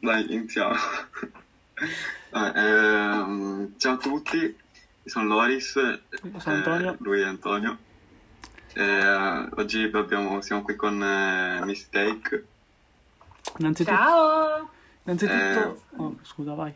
[0.00, 0.74] Dai, iniziamo.
[2.30, 4.56] Vabbè, ehm, ciao a tutti, io
[5.04, 6.92] sono Loris, Io sono Antonio.
[6.92, 7.78] eh, lui è Antonio.
[8.74, 12.46] Eh, oggi abbiamo- siamo qui con eh, Mistake.
[13.58, 14.70] Innanzitutto, Ciao!
[15.04, 15.36] innanzitutto
[15.92, 16.72] Eh, oh, scusa, vai.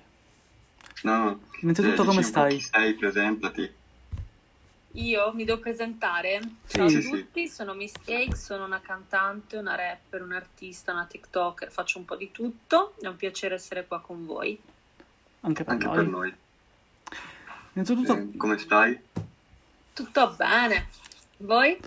[1.03, 2.57] No, Innanzitutto eh, come dici un po' stai?
[2.57, 3.75] chi sei, presentati.
[4.97, 6.41] Io mi devo presentare.
[6.67, 6.77] Sì.
[6.77, 7.09] Ciao Sì, a sì.
[7.11, 12.31] tutti, sono Mistake, sono una cantante, una rapper, un'artista, una TikToker, faccio un po' di
[12.31, 12.95] tutto.
[13.01, 14.61] È un piacere essere qua con voi.
[15.41, 15.97] Anche per Anche noi.
[15.97, 16.35] per noi.
[17.73, 18.99] Innanzitutto, Eh, come stai?
[19.95, 20.89] Tutto bene.
[21.39, 21.79] Voi?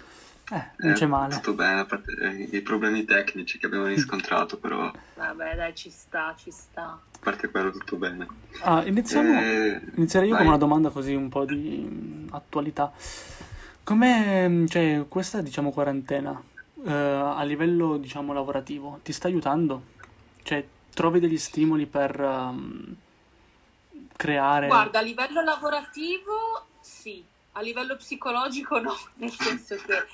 [0.51, 1.33] Eh, non c'è Eh, male.
[1.35, 5.75] Tutto bene, a parte eh, i problemi tecnici che abbiamo riscontrato, però a Vabbè, dai,
[5.75, 6.99] ci sta, ci sta.
[7.19, 8.27] parte quello tutto bene.
[8.61, 10.43] Ah, iniziamo, Eh, inizierei io vai.
[10.43, 12.91] con una domanda così un po' di mm, attualità.
[13.83, 16.41] Come, cioè, questa, diciamo, quarantena,
[16.85, 19.83] eh, a livello, diciamo, lavorativo, ti sta aiutando?
[20.43, 22.95] Cioè, trovi degli stimoli per ehm,
[24.15, 24.67] creare...
[24.67, 27.23] Guarda, a livello lavorativo sì,
[27.53, 30.05] a livello psicologico no, nel senso che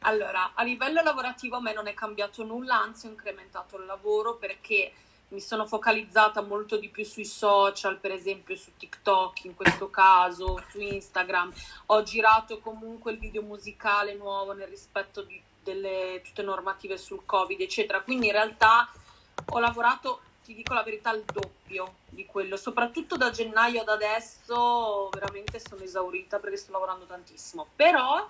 [0.00, 4.36] allora, a livello lavorativo a me non è cambiato nulla, anzi ho incrementato il lavoro
[4.36, 4.92] perché
[5.28, 10.62] mi sono focalizzata molto di più sui social, per esempio su TikTok in questo caso,
[10.70, 11.52] su Instagram.
[11.86, 17.60] Ho girato comunque il video musicale nuovo nel rispetto di delle tutte normative sul Covid,
[17.60, 18.00] eccetera.
[18.00, 18.90] Quindi in realtà
[19.50, 25.10] ho lavorato, ti dico la verità, il doppio di quello, soprattutto da gennaio ad adesso
[25.10, 28.26] veramente sono esaurita perché sto lavorando tantissimo, però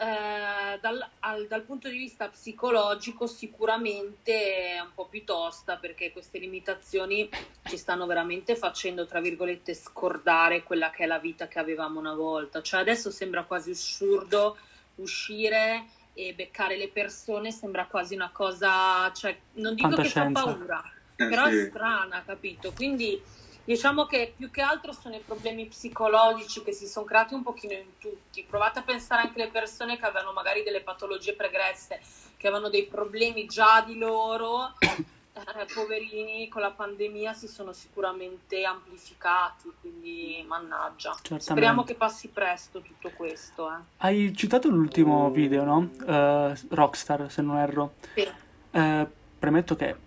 [0.00, 6.12] eh, dal, al- dal punto di vista psicologico sicuramente è un po' più tosta perché
[6.12, 7.28] queste limitazioni
[7.64, 12.14] ci stanno veramente facendo, tra virgolette, scordare quella che è la vita che avevamo una
[12.14, 14.56] volta, cioè adesso sembra quasi assurdo
[14.96, 20.80] uscire e beccare le persone, sembra quasi una cosa, cioè non dico che fa paura,
[21.16, 22.72] eh, però è strana, capito?
[22.72, 23.20] Quindi
[23.68, 27.74] diciamo che più che altro sono i problemi psicologici che si sono creati un pochino
[27.74, 28.42] in tutti.
[28.48, 32.00] Provate a pensare anche alle persone che avevano magari delle patologie pregresse,
[32.38, 38.64] che avevano dei problemi già di loro, eh, poverini, con la pandemia si sono sicuramente
[38.64, 41.12] amplificati, quindi mannaggia.
[41.12, 41.44] Certamente.
[41.44, 43.68] Speriamo che passi presto tutto questo.
[43.68, 43.80] Eh.
[43.98, 45.90] Hai citato l'ultimo video, no?
[46.06, 47.92] Eh, Rockstar, se non erro.
[48.14, 48.26] Sì.
[48.70, 49.06] Eh,
[49.38, 50.06] premetto che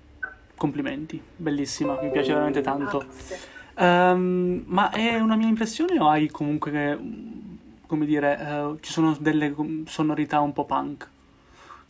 [0.61, 3.03] complimenti, bellissima, mi piace veramente tanto.
[3.73, 7.55] Ehm, ma è una mia impressione o hai comunque, mm,
[7.87, 11.09] come dire, eh, ci sono delle mm, sonorità un po' punk?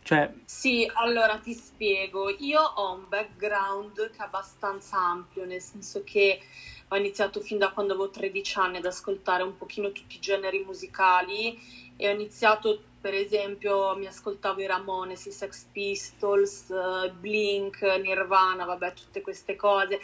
[0.02, 2.30] Cioè, Sì, allora ti spiego.
[2.38, 6.40] Io ho un background che è abbastanza ampio, nel senso che
[6.88, 10.64] ho iniziato fin da quando avevo 13 anni ad ascoltare un pochino tutti i generi
[10.64, 11.58] musicali
[11.96, 18.64] e ho iniziato, per esempio, mi ascoltavo i Ramones, i Sex Pistols, eh, Blink, Nirvana,
[18.64, 20.00] vabbè, tutte queste cose.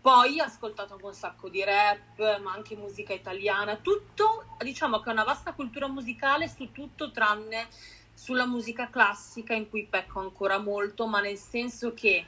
[0.00, 5.12] Poi ho ascoltato un sacco di rap, ma anche musica italiana, tutto, diciamo che è
[5.12, 7.66] una vasta cultura musicale su tutto tranne
[8.14, 12.24] sulla musica classica in cui pecco ancora molto, ma nel senso che,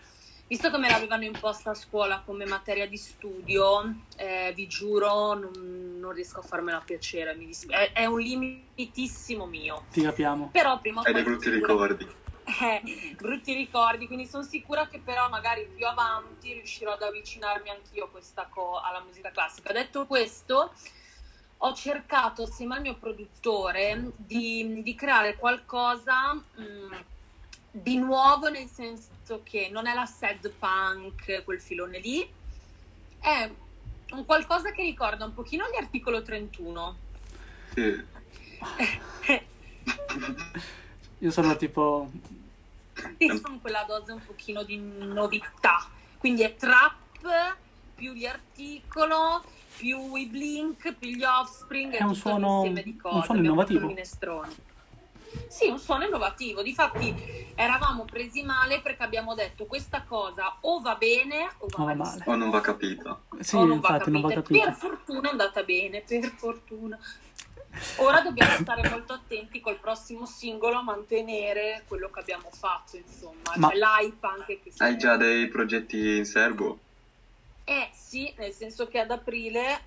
[0.49, 5.90] visto che me l'avevano imposta a scuola come materia di studio, eh, vi giuro, non,
[6.01, 9.85] non riesco a farmela piacere, mi dispi- è, è un limitissimo mio.
[9.93, 10.49] ti capiamo.
[10.51, 12.19] Però prima o Hai dei brutti sicura- ricordi.
[12.63, 18.07] eh, brutti ricordi, quindi sono sicura che però magari più avanti riuscirò ad avvicinarmi anch'io
[18.07, 19.73] a questa co- alla musica classica.
[19.73, 20.73] Detto questo,
[21.59, 27.05] ho cercato assieme al mio produttore di, di creare qualcosa mh,
[27.71, 32.29] di nuovo, nel senso che non è la sad punk, quel filone lì,
[33.21, 33.49] è
[34.13, 36.97] un qualcosa che ricorda un pochino gli articolo 31.
[37.75, 38.05] Sì.
[41.19, 42.11] Io sono tipo...
[43.19, 45.89] e sono quella dose un pochino di novità.
[46.19, 47.57] Quindi è trap
[47.95, 49.45] più gli articolo,
[49.77, 53.95] più i blink, più gli offspring, È un tutto suono- un suono innovativo.
[55.49, 56.63] Sì, un suono innovativo.
[56.63, 61.87] Difatti eravamo presi male perché abbiamo detto questa cosa o va bene o va, O
[61.87, 62.25] va malissimo.
[62.27, 63.23] O non va capito.
[63.41, 64.43] Sì, o non va infatti, non va capita.
[64.43, 64.65] capito.
[64.65, 66.99] Per fortuna è andata bene, per fortuna.
[67.97, 73.53] Ora dobbiamo stare molto attenti col prossimo singolo a mantenere quello che abbiamo fatto, insomma.
[73.57, 76.79] Ma- C'è l'hype anche che Hai già dei progetti in serbo?
[77.65, 79.81] Eh sì, nel senso che ad aprile,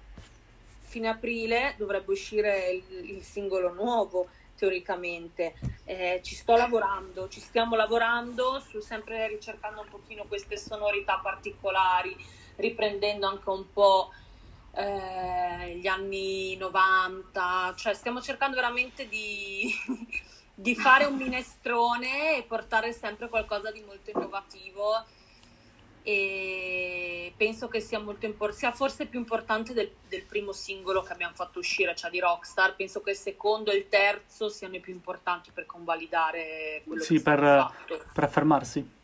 [0.82, 5.56] fine aprile, dovrebbe uscire il, il singolo nuovo, teoricamente.
[5.86, 12.16] Eh, ci sto lavorando, ci stiamo lavorando, su, sempre ricercando un pochino queste sonorità particolari,
[12.58, 14.12] riprendendo anche un po'
[14.76, 19.72] eh, gli anni 90, cioè stiamo cercando veramente di,
[20.54, 25.06] di fare un minestrone e portare sempre qualcosa di molto innovativo
[26.04, 31.14] e penso che sia molto importante, sia forse più importante del, del, primo singolo che
[31.14, 32.76] abbiamo fatto uscire, cioè di Rockstar.
[32.76, 37.16] Penso che il secondo e il terzo siano i più importanti per convalidare quello sì,
[37.16, 38.04] che per, fatto.
[38.14, 39.02] per affermarsi.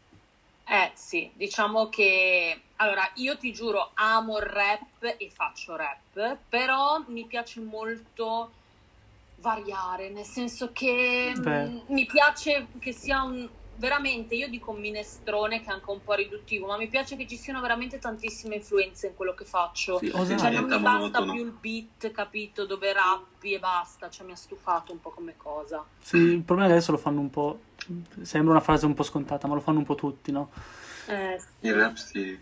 [0.72, 7.04] Eh sì, diciamo che allora io ti giuro amo il rap e faccio rap, però
[7.08, 8.52] mi piace molto
[9.38, 13.50] variare, nel senso che mh, mi piace che sia un,
[13.80, 17.26] veramente, io dico un minestrone che è anche un po' riduttivo, ma mi piace che
[17.26, 19.98] ci siano veramente tantissime influenze in quello che faccio.
[20.00, 24.34] Sì, cioè non mi basta più il beat, capito, dove rappi e basta, cioè mi
[24.34, 25.84] ha stufato un po' come cosa.
[26.00, 27.62] Sì, il problema è che adesso lo fanno un po',
[28.22, 30.52] sembra una frase un po' scontata, ma lo fanno un po' tutti, no?
[31.08, 31.68] Eh, sì.
[31.68, 32.40] Il rap sì.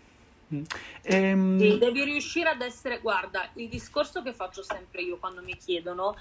[0.52, 0.62] Mm.
[1.02, 1.58] Ehm...
[1.60, 6.16] Sì, devi riuscire ad essere, guarda, il discorso che faccio sempre io quando mi chiedono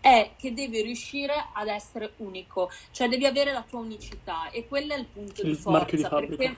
[0.00, 4.94] è che devi riuscire ad essere unico, cioè devi avere la tua unicità e quello
[4.94, 5.96] è il punto il di forza.
[6.20, 6.56] Di perché,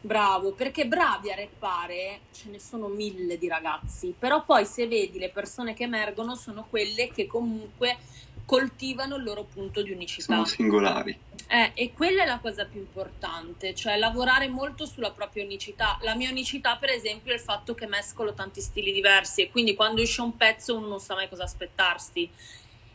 [0.00, 5.18] bravo, perché bravi a rappare ce ne sono mille di ragazzi, però poi se vedi
[5.18, 7.98] le persone che emergono sono quelle che comunque
[8.50, 10.34] coltivano il loro punto di unicità.
[10.34, 11.16] Sono singolari.
[11.46, 15.96] Eh, e quella è la cosa più importante, cioè lavorare molto sulla propria unicità.
[16.02, 19.76] La mia unicità, per esempio, è il fatto che mescolo tanti stili diversi e quindi
[19.76, 22.28] quando esce un pezzo uno non sa mai cosa aspettarsi.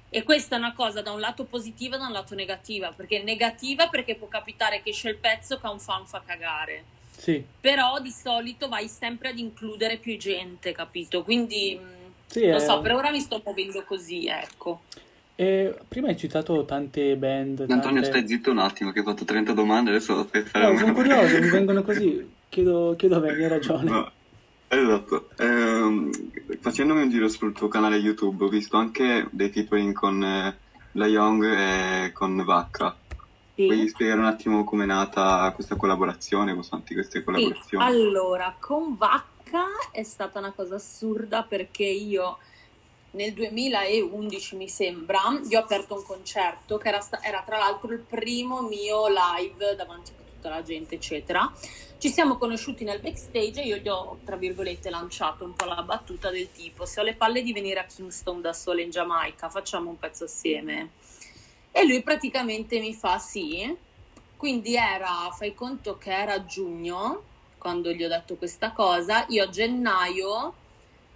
[0.09, 3.23] E questa è una cosa da un lato positiva e da un lato negativa, perché
[3.23, 6.83] negativa perché può capitare che esce il pezzo che a un fan fa cagare.
[7.15, 7.41] Sì.
[7.61, 11.23] Però di solito vai sempre ad includere più gente, capito?
[11.23, 11.79] Quindi
[12.25, 14.81] sì, lo so, per ora mi sto muovendo così, ecco.
[15.37, 17.57] E prima hai citato tante band.
[17.57, 17.73] Tante...
[17.73, 21.39] Antonio, stai zitto un attimo, che ho fatto 30 domande, adesso fare no, sono curioso,
[21.39, 22.25] mi vengono così.
[22.47, 23.89] Chiedo, chiedo a me, hai ragione.
[23.89, 24.11] No.
[24.67, 30.23] Esatto, eh, facendomi un giro sul tuo canale YouTube ho visto anche dei featuring con
[30.23, 30.57] eh,
[30.93, 32.95] La Young e con Vacca.
[33.53, 33.67] Sì.
[33.67, 37.85] Puoi spiegare un attimo come è nata questa collaborazione, sono queste collaborazioni?
[37.85, 37.89] Sì.
[37.89, 42.37] Allora, con Vacca è stata una cosa assurda perché io
[43.15, 47.99] nel 2011 mi sembra, gli ho aperto un concerto che era, era tra l'altro il
[47.99, 51.51] primo mio live davanti a tutta la gente, eccetera.
[51.97, 55.81] Ci siamo conosciuti nel backstage e io gli ho, tra virgolette, lanciato un po' la
[55.81, 59.49] battuta del tipo: Se ho le palle di venire a Kingston da sola in Giamaica,
[59.49, 60.91] facciamo un pezzo assieme.
[61.71, 63.75] E lui praticamente mi fa sì.
[64.35, 67.23] Quindi era, fai conto che era giugno
[67.57, 69.25] quando gli ho detto questa cosa.
[69.29, 70.53] Io a gennaio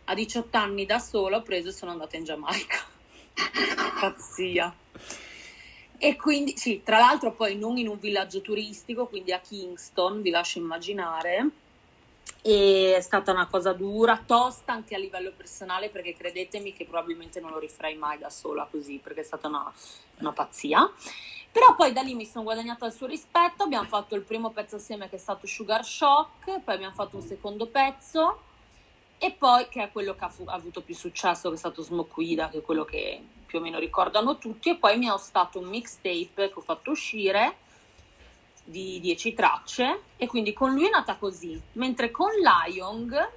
[0.10, 2.78] a 18 anni da sola ho preso e sono andata in Giamaica.
[4.02, 4.76] Pazzia.
[6.00, 10.32] E quindi, sì, tra l'altro poi non in un villaggio turistico, quindi a Kingston, vi
[10.32, 11.50] lascio immaginare.
[12.42, 17.40] E è stata una cosa dura, tosta anche a livello personale, perché credetemi che probabilmente
[17.40, 19.72] non lo rifarei mai da sola così, perché è stata una,
[20.20, 20.92] una pazzia.
[21.52, 24.78] Però poi da lì mi sono guadagnata il suo rispetto, abbiamo fatto il primo pezzo
[24.78, 28.48] assieme che è stato Sugar Shock, poi abbiamo fatto un secondo pezzo
[29.20, 31.84] e poi che è quello che ha, fu- ha avuto più successo, che è stato
[31.84, 35.60] Smokwida, che è quello che più o meno ricordano tutti, e poi mi ha stato
[35.60, 37.58] un mixtape che ho fatto uscire
[38.64, 43.32] di 10 tracce, e quindi con lui è nata così, mentre con Lyong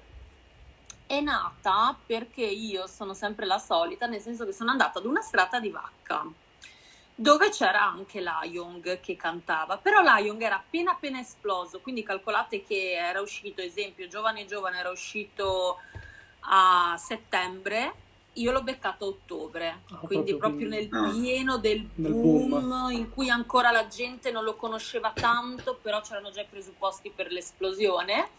[1.06, 5.20] è nata perché io sono sempre la solita, nel senso che sono andata ad una
[5.20, 6.26] strata di vacca
[7.14, 12.92] dove c'era anche Lyong che cantava, però Lyong era appena appena esploso, quindi calcolate che
[12.92, 15.78] era uscito, esempio, Giovane Giovane era uscito
[16.40, 17.94] a settembre,
[18.34, 23.10] io l'ho beccato a ottobre, oh, quindi proprio, proprio nel pieno del boom, boom, in
[23.10, 28.30] cui ancora la gente non lo conosceva tanto, però c'erano già i presupposti per l'esplosione.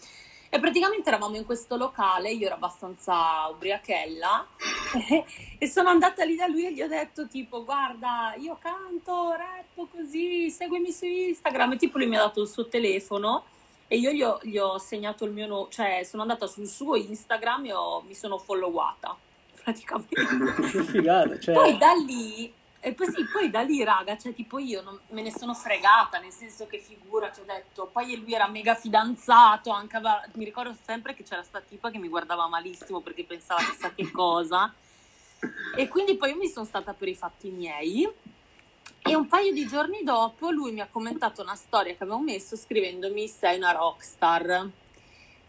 [0.53, 4.45] E praticamente eravamo in questo locale, io ero abbastanza ubriachella
[5.57, 9.87] e sono andata lì da lui e gli ho detto tipo guarda io canto, rappo
[9.87, 13.45] così, seguimi su Instagram e tipo lui mi ha dato il suo telefono
[13.87, 16.97] e io gli ho, gli ho segnato il mio nome, cioè sono andata sul suo
[16.97, 19.17] Instagram e ho, mi sono followata
[19.63, 20.83] praticamente.
[20.83, 21.55] Figata, cioè...
[21.55, 22.53] Poi da lì
[22.85, 26.19] e poi sì, poi da lì, raga, cioè tipo io non, me ne sono fregata,
[26.19, 30.43] nel senso che figura, ti ho detto, poi lui era mega fidanzato, anche aveva, mi
[30.43, 34.73] ricordo sempre che c'era sta tipa che mi guardava malissimo perché pensava chissà che cosa.
[35.77, 38.05] E quindi poi io mi sono stata per i fatti miei.
[39.05, 42.57] E un paio di giorni dopo lui mi ha commentato una storia che avevo messo
[42.57, 44.69] scrivendomi sei una rockstar.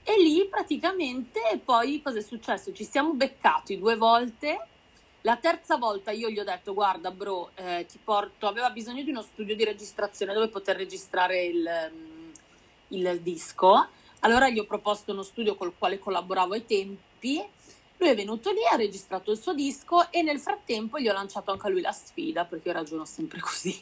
[0.05, 2.73] E lì praticamente poi cosa è successo?
[2.73, 4.69] Ci siamo beccati due volte
[5.27, 9.11] la terza volta io gli ho detto, guarda bro, eh, ti porto, aveva bisogno di
[9.11, 12.31] uno studio di registrazione dove poter registrare il, mm,
[12.89, 13.89] il disco.
[14.21, 17.43] Allora gli ho proposto uno studio col quale collaboravo ai tempi.
[17.97, 21.51] Lui è venuto lì, ha registrato il suo disco e nel frattempo gli ho lanciato
[21.53, 23.81] anche a lui la sfida, perché io ragiono sempre così,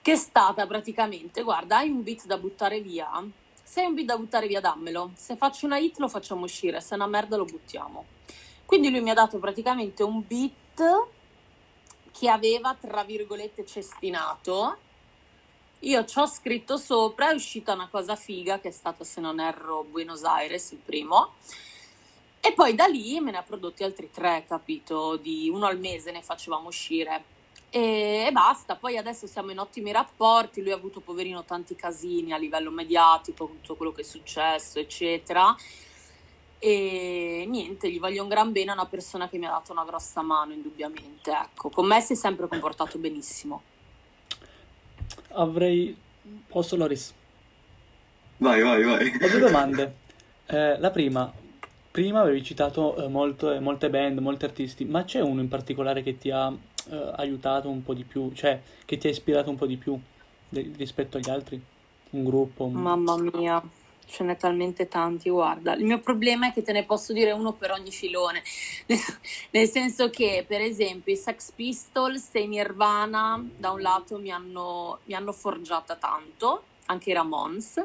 [0.00, 3.22] che è stata praticamente, guarda, hai un beat da buttare via,
[3.62, 6.80] se hai un beat da buttare via dammelo, se faccio una hit lo facciamo uscire,
[6.80, 8.16] se è una merda lo buttiamo.
[8.68, 11.06] Quindi lui mi ha dato praticamente un beat
[12.12, 14.76] che aveva, tra virgolette, cestinato.
[15.78, 19.40] Io ci ho scritto sopra, è uscita una cosa figa che è stata, se non
[19.40, 21.32] erro, Buenos Aires, il primo.
[22.40, 25.16] E poi da lì me ne ha prodotti altri tre, capito?
[25.16, 27.24] Di uno al mese ne facevamo uscire.
[27.70, 32.36] E, basta, poi adesso siamo in ottimi rapporti, lui ha avuto poverino tanti casini a
[32.36, 35.56] livello mediatico, tutto quello che è successo, eccetera.
[36.58, 39.84] E niente, gli voglio un gran bene a una persona che mi ha dato una
[39.84, 41.30] grossa mano, indubbiamente.
[41.30, 43.62] Ecco, con me si è sempre comportato benissimo.
[45.32, 45.96] Avrei...
[46.48, 47.14] Posso, Loris?
[48.38, 49.12] Vai, vai, vai.
[49.20, 49.96] Ho due domande.
[50.46, 51.30] Eh, la prima,
[51.90, 56.16] prima avevi citato eh, molto, molte band, molti artisti, ma c'è uno in particolare che
[56.16, 59.66] ti ha eh, aiutato un po' di più, cioè che ti ha ispirato un po'
[59.66, 59.98] di più
[60.48, 61.62] de- rispetto agli altri?
[62.10, 62.64] Un gruppo?
[62.64, 62.74] Un...
[62.74, 63.62] Mamma mia,
[64.08, 65.74] ce n'è talmente tanti, guarda.
[65.74, 68.42] Il mio problema è che te ne posso dire uno per ogni filone,
[69.50, 75.00] nel senso che, per esempio, i Sex Pistols e Nirvana, da un lato, mi hanno,
[75.04, 77.84] mi hanno forgiata tanto, anche i Ramones.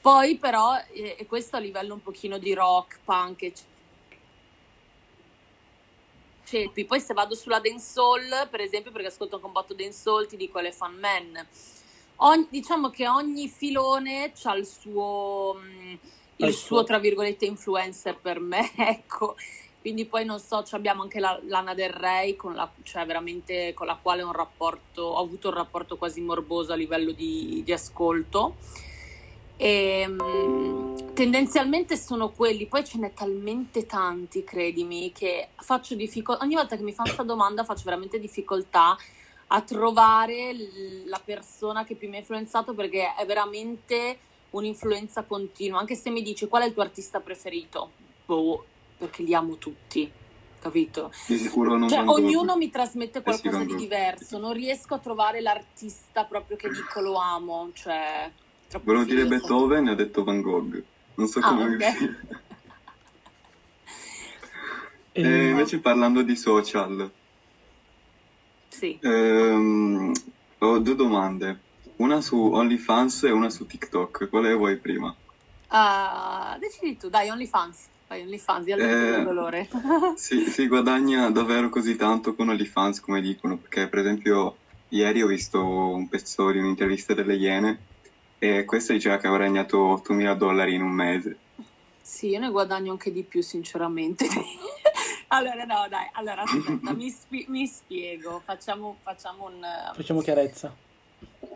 [0.00, 3.68] Poi però, e questo a livello un pochino di rock, punk, eccetera.
[6.86, 10.72] Poi se vado sulla dancehall, per esempio, perché ascolto un botto dancehall, ti dico le
[10.72, 11.46] fan man.
[12.22, 15.94] Ogni, diciamo che ogni filone ha il suo, mm,
[16.36, 19.36] il suo, tra virgolette, influencer per me, ecco.
[19.80, 23.86] Quindi poi non so, abbiamo anche la, Lana del Rey, con la, cioè veramente con
[23.86, 27.72] la quale ho un rapporto, ho avuto un rapporto quasi morboso a livello di, di
[27.72, 28.56] ascolto.
[29.56, 36.44] E, ehm, tendenzialmente sono quelli, poi ce n'è talmente tanti, credimi, che faccio difficoltà.
[36.44, 38.94] Ogni volta che mi fanno questa domanda faccio veramente difficoltà
[39.52, 40.54] a trovare
[41.06, 44.18] la persona che più mi ha influenzato perché è veramente
[44.50, 45.80] un'influenza continua.
[45.80, 47.90] Anche se mi dici qual è il tuo artista preferito,
[48.26, 48.64] boh,
[48.98, 50.10] perché li amo tutti.
[50.60, 51.10] Capito?
[51.26, 54.38] Di sicuro non cioè, ognuno mi trasmette qualcosa di diverso.
[54.38, 57.70] Non riesco a trovare l'artista proprio che dico lo amo.
[57.72, 58.30] Cioè,
[58.82, 60.82] Volevo dire Beethoven e ha detto Van Gogh.
[61.14, 62.16] Non so come ah, okay.
[65.12, 67.10] e eh, invece parlando di social.
[68.70, 68.98] Sì.
[69.02, 70.12] Ehm,
[70.58, 71.58] ho due domande.
[71.96, 74.28] Una su OnlyFans e una su TikTok.
[74.30, 75.14] Quale vuoi prima?
[75.68, 77.88] Uh, decidi tu, dai, OnlyFans.
[78.08, 79.68] Vai, OnlyFans, di eh, dolore.
[80.16, 84.56] si, si guadagna davvero così tanto con OnlyFans, come dicono, perché per esempio
[84.88, 87.78] ieri ho visto un pezzo di un'intervista delle Iene
[88.38, 91.36] e questo diceva che ha guadagnato 8.000 dollari in un mese.
[92.00, 94.26] Sì, io ne guadagno anche di più, sinceramente.
[95.32, 99.66] Allora, no, dai, allora aspetta, mi, spi- mi, spiego, facciamo, facciamo un...
[99.94, 100.74] Facciamo chiarezza.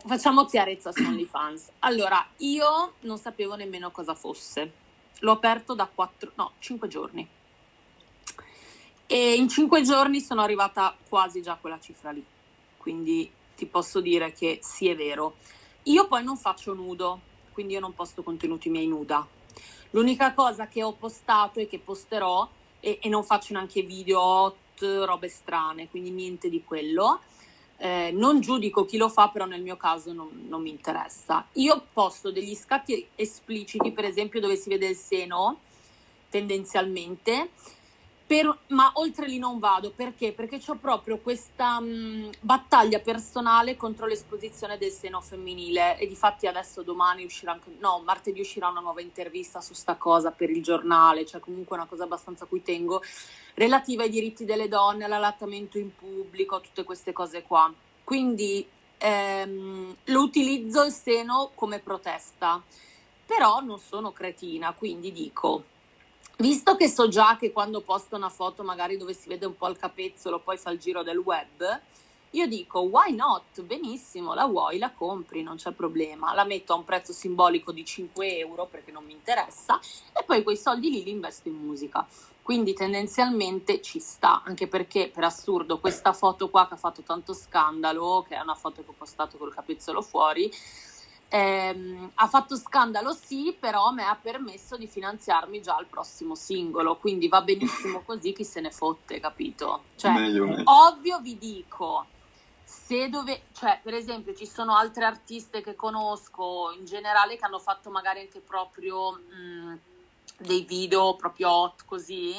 [0.05, 1.69] Facciamo chiarezza su OnlyFans.
[1.79, 4.71] Allora, io non sapevo nemmeno cosa fosse.
[5.19, 7.27] L'ho aperto da 4, no, 5 giorni.
[9.07, 12.23] E in 5 giorni sono arrivata quasi già a quella cifra lì.
[12.77, 15.35] Quindi ti posso dire che sì, è vero
[15.87, 17.19] io poi non faccio nudo,
[17.51, 19.25] quindi io non posto contenuti miei nuda.
[19.91, 22.47] L'unica cosa che ho postato e che posterò,
[22.85, 27.21] e, e non faccio neanche video hot, robe strane, quindi niente di quello.
[27.77, 31.47] Eh, non giudico chi lo fa, però nel mio caso non, non mi interessa.
[31.53, 35.61] Io posto degli scatti espliciti, per esempio, dove si vede il seno,
[36.29, 37.49] tendenzialmente,
[38.27, 39.91] per, ma oltre lì non vado.
[39.91, 40.31] Perché?
[40.31, 45.97] Perché ho proprio questa mh, mm, battaglia personale contro l'esposizione del seno femminile.
[45.99, 49.95] E di fatti adesso domani uscirà anche, no, martedì uscirà una nuova intervista su sta
[49.95, 53.01] cosa per il giornale, cioè comunque una cosa abbastanza a cui tengo,
[53.53, 57.71] relativa ai diritti delle donne, all'allattamento in pubblico, tutte queste cose qua.
[58.03, 58.67] Quindi
[58.97, 62.61] ehm, lo utilizzo il seno come protesta,
[63.25, 65.73] però non sono cretina, quindi dico
[66.37, 69.69] Visto che so già che quando posto una foto magari dove si vede un po'
[69.69, 71.81] il capezzolo poi fa il giro del web,
[72.31, 73.61] io dico why not?
[73.61, 76.33] Benissimo, la vuoi, la compri, non c'è problema.
[76.33, 79.79] La metto a un prezzo simbolico di 5 euro perché non mi interessa
[80.11, 82.05] e poi quei soldi lì li investo in musica.
[82.41, 87.33] Quindi tendenzialmente ci sta, anche perché per assurdo questa foto qua che ha fatto tanto
[87.33, 90.51] scandalo, che è una foto che ho postato col capezzolo fuori,
[91.29, 96.97] ehm, ha fatto scandalo sì, però mi ha permesso di finanziarmi già il prossimo singolo,
[96.97, 99.83] quindi va benissimo così, chi se ne fotte, capito?
[99.95, 100.63] Cioè, meglio, meglio.
[100.65, 102.05] ovvio vi dico,
[102.63, 107.59] se dove, cioè, per esempio, ci sono altre artiste che conosco in generale che hanno
[107.59, 109.79] fatto magari anche proprio mh,
[110.37, 112.33] dei video proprio hot così,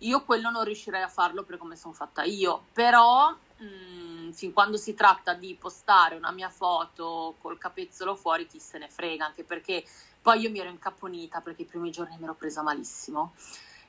[0.00, 4.52] io quello non riuscirei a farlo per come sono fatta io, però mh, mm, fin
[4.52, 9.24] quando si tratta di postare una mia foto col capezzolo fuori, chi se ne frega,
[9.26, 9.84] anche perché
[10.20, 13.34] poi io mi ero incaponita perché i primi giorni mi ero presa malissimo.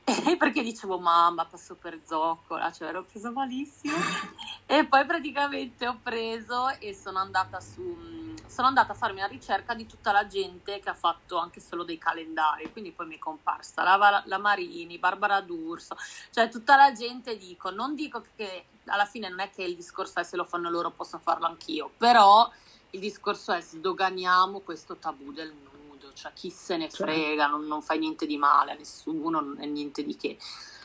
[0.25, 3.97] E perché dicevo mamma passo per zoccola, cioè ero presa malissimo
[4.65, 8.16] e poi praticamente ho preso e sono andata su mm,
[8.47, 11.83] sono andata a farmi una ricerca di tutta la gente che ha fatto anche solo
[11.83, 15.95] dei calendari, quindi poi mi è comparsa la, la Marini, Barbara D'Urso,
[16.31, 20.19] cioè tutta la gente dico, non dico che alla fine non è che il discorso
[20.19, 22.49] è se lo fanno loro posso farlo anch'io, però
[22.91, 27.81] il discorso è sdoganiamo questo tabù del nudo, cioè chi se ne frega, non, non
[27.81, 30.37] fai niente di male a nessuno, non è niente di che.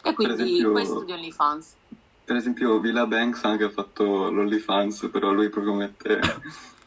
[0.02, 1.74] E quindi esempio, questo di OnlyFans.
[2.24, 6.20] Per esempio Villa Banks anche ha fatto l'OnlyFans, però lui proprio mette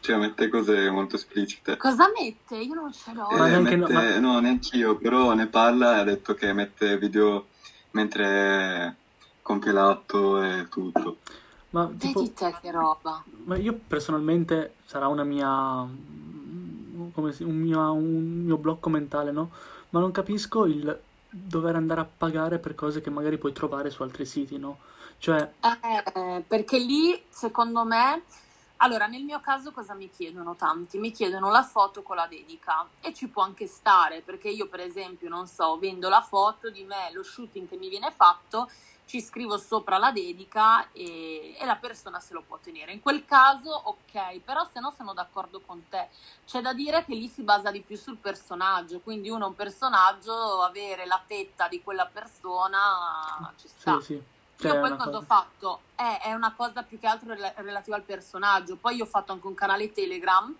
[0.05, 1.77] cioè mette cose molto esplicite.
[1.77, 2.57] Cosa mette?
[2.57, 3.29] Io non ce l'ho.
[3.29, 4.19] Eh, mette, no, ma...
[4.19, 7.47] no, neanche io, però ne parla e ha detto che mette video
[7.91, 8.95] mentre
[9.41, 11.17] compie l'atto e tutto.
[11.71, 13.23] Ma tipo, Vedi te che roba.
[13.45, 15.87] Ma io personalmente sarà una mia
[17.13, 19.49] come si, un, mio, un mio blocco mentale, no?
[19.89, 24.03] Ma non capisco il dover andare a pagare per cose che magari puoi trovare su
[24.03, 24.77] altri siti, no?
[25.17, 25.51] Cioè...
[25.61, 28.21] Eh, perché lì, secondo me,
[28.77, 30.97] allora, nel mio caso cosa mi chiedono tanti?
[30.97, 34.81] Mi chiedono la foto con la dedica e ci può anche stare, perché io per
[34.81, 38.69] esempio, non so, vendo la foto di me, lo shooting che mi viene fatto,
[39.05, 42.91] ci scrivo sopra la dedica e, e la persona se lo può tenere.
[42.91, 46.09] In quel caso ok, però se no sono d'accordo con te.
[46.45, 50.61] C'è da dire che lì si basa di più sul personaggio, quindi uno un personaggio,
[50.61, 53.99] avere la tetta di quella persona ci sta.
[54.01, 54.23] Sì, sì.
[54.57, 55.81] Cioè, io poi cosa ho fatto?
[55.95, 58.77] È, è, una cosa più che altro rel- relativa al personaggio.
[58.77, 60.53] Poi io ho fatto anche un canale Telegram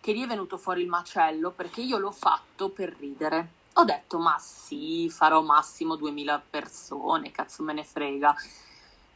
[0.00, 3.62] che lì è venuto fuori il macello perché io l'ho fatto per ridere.
[3.74, 8.36] Ho detto, ma sì, farò massimo 2000 persone, cazzo me ne frega.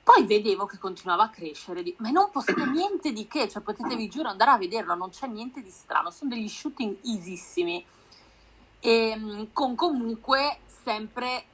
[0.02, 1.94] Poi vedevo che continuava a crescere, di...
[1.98, 5.26] ma non posto niente di che, cioè potete vi giuro andare a vederlo, non c'è
[5.26, 7.84] niente di strano, sono degli shooting easissimi.
[8.80, 11.44] E ehm, con comunque sempre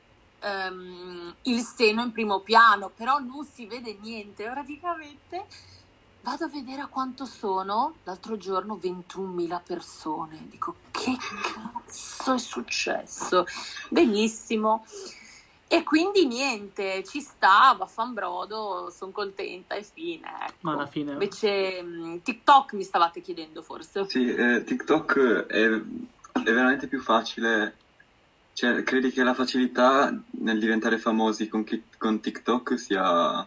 [0.45, 4.45] um, il seno in primo piano, però non si vede niente.
[4.45, 5.47] Praticamente
[6.23, 10.47] vado a vedere a quanto sono, l'altro giorno 21.000 persone.
[10.49, 13.47] Dico, che cazzo è successo?
[13.91, 14.85] Benissimo.
[15.67, 20.29] E quindi niente, ci sta, vaffanbrodo, sono contenta e fine.
[20.43, 20.55] Ecco.
[20.61, 21.13] Ma alla fine...
[21.13, 24.09] Invece TikTok mi stavate chiedendo forse.
[24.09, 27.77] Sì, eh, TikTok è, è veramente più facile
[28.55, 31.67] cioè, credi che la facilità nel diventare famosi con,
[31.99, 33.45] con TikTok sia,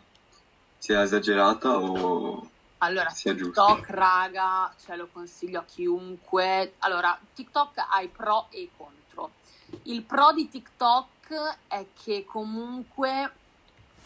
[0.77, 3.77] sia, esagerata o allora, TikTok, giusta?
[3.87, 6.73] raga, cioè, lo consiglio a chiunque.
[6.79, 9.31] Allora, TikTok ha i pro e i contro.
[9.83, 13.31] Il pro di TikTok è che comunque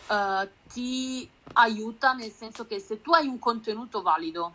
[0.08, 4.54] uh, ti aiuta nel senso che se tu hai un contenuto valido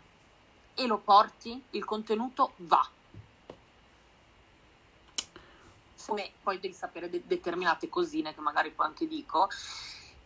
[0.73, 2.89] e lo porti, il contenuto va
[6.07, 9.49] come poi devi sapere de- determinate cosine che magari poi anche dico.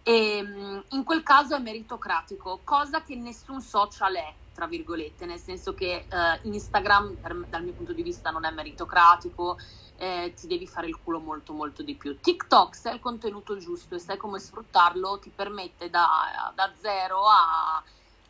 [0.03, 5.39] E, ehm, in quel caso è meritocratico, cosa che nessun social è, tra virgolette, nel
[5.39, 7.15] senso che eh, Instagram
[7.49, 9.57] dal mio punto di vista non è meritocratico,
[9.97, 12.19] eh, ti devi fare il culo molto molto di più.
[12.19, 17.23] TikTok, se hai il contenuto giusto e sai come sfruttarlo, ti permette da, da zero
[17.27, 17.83] a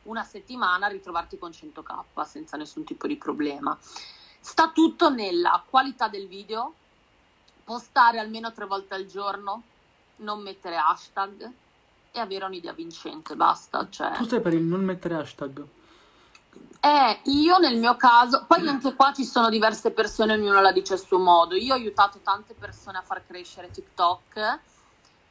[0.03, 3.77] una settimana ritrovarti con 100k senza nessun tipo di problema.
[4.39, 6.73] Sta tutto nella qualità del video,
[7.71, 9.61] postare almeno tre volte al giorno,
[10.17, 11.49] non mettere hashtag
[12.11, 13.87] e avere un'idea vincente, basta.
[13.89, 14.11] Cioè...
[14.11, 15.65] Tu sei per il non mettere hashtag?
[16.81, 20.95] Eh, io nel mio caso, poi anche qua ci sono diverse persone, ognuno la dice
[20.95, 21.55] a suo modo.
[21.55, 24.59] Io ho aiutato tante persone a far crescere TikTok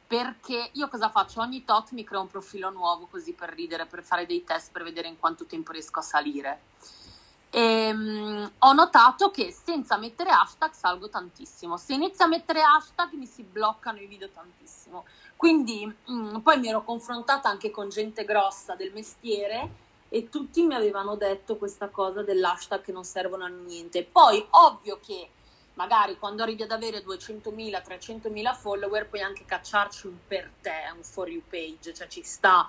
[0.07, 1.41] perché io cosa faccio?
[1.41, 4.81] Ogni tot mi creo un profilo nuovo così per ridere, per fare dei test, per
[4.81, 6.61] vedere in quanto tempo riesco a salire.
[7.53, 11.75] E, um, ho notato che senza mettere hashtag salgo tantissimo.
[11.75, 15.05] Se inizio a mettere hashtag mi si bloccano i video tantissimo.
[15.35, 20.75] Quindi um, poi mi ero confrontata anche con gente grossa del mestiere e tutti mi
[20.75, 24.03] avevano detto questa cosa dell'hashtag che non servono a niente.
[24.03, 25.29] Poi ovvio che
[25.73, 31.03] magari quando arrivi ad avere 200.000, 300.000 follower puoi anche cacciarci un per te, un
[31.03, 32.67] for you page, cioè ci sta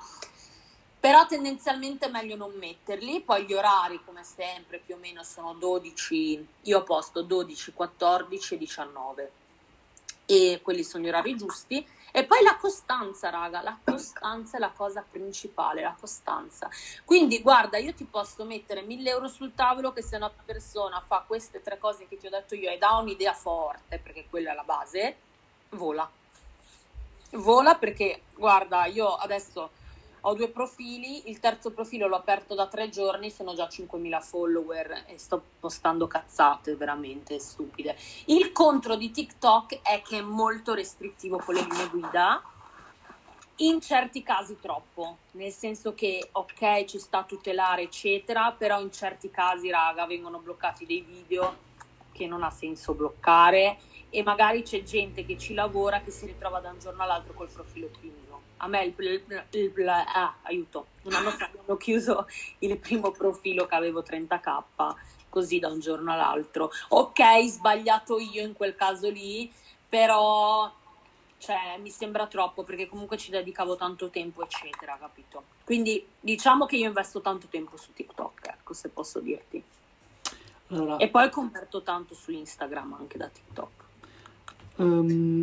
[1.03, 5.53] però tendenzialmente è meglio non metterli, poi gli orari come sempre più o meno sono
[5.53, 9.33] 12, io posto 12, 14 e 19
[10.27, 11.85] e quelli sono gli orari giusti.
[12.13, 16.71] E poi la costanza raga, la costanza è la cosa principale, la costanza.
[17.05, 21.25] Quindi guarda io ti posso mettere 1000 euro sul tavolo che se una persona fa
[21.27, 24.55] queste tre cose che ti ho detto io e dà un'idea forte perché quella è
[24.55, 25.17] la base,
[25.71, 26.09] vola.
[27.31, 29.81] Vola perché guarda io adesso
[30.25, 35.05] ho due profili, il terzo profilo l'ho aperto da tre giorni, sono già 5.000 follower
[35.07, 37.97] e sto postando cazzate veramente stupide.
[38.27, 42.41] Il contro di TikTok è che è molto restrittivo con le linee guida,
[43.57, 48.93] in certi casi troppo, nel senso che ok ci sta a tutelare eccetera, però in
[48.93, 51.71] certi casi raga vengono bloccati dei video
[52.13, 56.61] che non ha senso bloccare e magari c'è gente che ci lavora che si ritrova
[56.61, 58.22] da un giorno all'altro col profilo chiuso
[58.63, 62.27] a me il, il, il ah, aiuto, un anno fa abbiamo chiuso
[62.61, 64.95] il primo profilo che avevo 30k
[65.29, 66.71] così da un giorno all'altro.
[66.89, 69.51] Ok, sbagliato io in quel caso lì,
[69.89, 70.73] però
[71.39, 75.43] cioè, mi sembra troppo perché comunque ci dedicavo tanto tempo, eccetera, capito?
[75.65, 79.63] Quindi diciamo che io investo tanto tempo su TikTok, ecco, se posso dirti.
[80.69, 83.85] Allora, e poi ho converto tanto su Instagram anche da TikTok.
[84.77, 85.43] Um,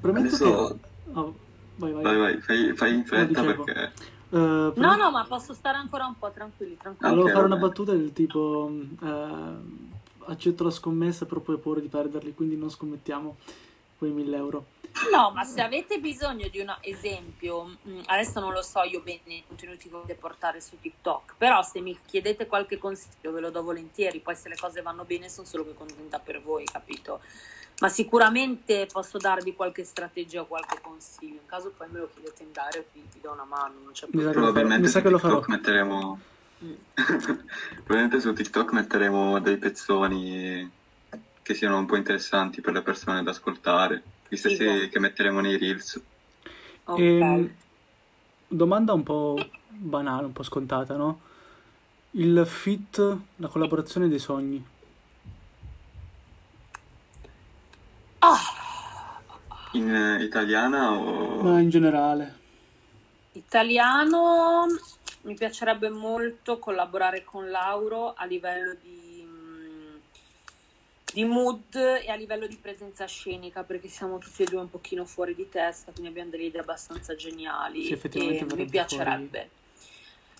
[0.00, 0.68] premetto adesso...
[0.68, 1.18] che...
[1.18, 1.48] Oh
[1.80, 3.92] Vai, vai, vai, vai fai, fai, in fretta perché...
[4.28, 7.14] Uh, no, no, ma posso stare ancora un po' tranquilli, tranquilli.
[7.14, 7.58] Volevo okay, fare vabbè.
[7.58, 8.70] una battuta del tipo...
[9.00, 9.88] Uh,
[10.26, 13.36] accetto la scommessa però poi ho paura di perderli, quindi non scommettiamo
[13.98, 14.66] quei 1000 euro.
[15.12, 19.20] No, ma se avete bisogno di un esempio, mm, adesso non lo so io bene
[19.26, 23.50] i contenuti che volete portare su TikTok, però se mi chiedete qualche consiglio ve lo
[23.50, 27.20] do volentieri, poi se le cose vanno bene sono solo che contenta per voi, capito?
[27.80, 31.40] ma sicuramente posso darvi qualche strategia o qualche consiglio.
[31.40, 33.74] In caso poi me lo chiedete in direct, vi, vi do una mano.
[33.82, 35.42] Non c'è sa Probabilmente mi sa che lo farò.
[35.46, 36.20] Metteremo...
[36.62, 36.72] Mm.
[37.84, 40.70] Probabilmente su TikTok metteremo dei pezzoni
[41.42, 45.40] che siano un po' interessanti per le persone da ascoltare, gli stessi sì, che metteremo
[45.40, 46.00] nei Reels.
[46.84, 47.04] Okay.
[47.04, 47.54] E, ehm,
[48.46, 51.20] domanda un po' banale, un po' scontata, no?
[52.12, 54.64] Il fit, la collaborazione dei sogni.
[58.20, 58.38] Ah.
[59.72, 61.42] In uh, italiana o...
[61.42, 62.38] No, in generale.
[63.32, 64.66] Italiano
[65.22, 69.09] mi piacerebbe molto collaborare con Lauro a livello di,
[71.12, 75.04] di mood e a livello di presenza scenica perché siamo tutti e due un pochino
[75.04, 79.38] fuori di testa, quindi abbiamo delle idee abbastanza geniali sì, e mi piacerebbe.
[79.38, 79.58] Fuori.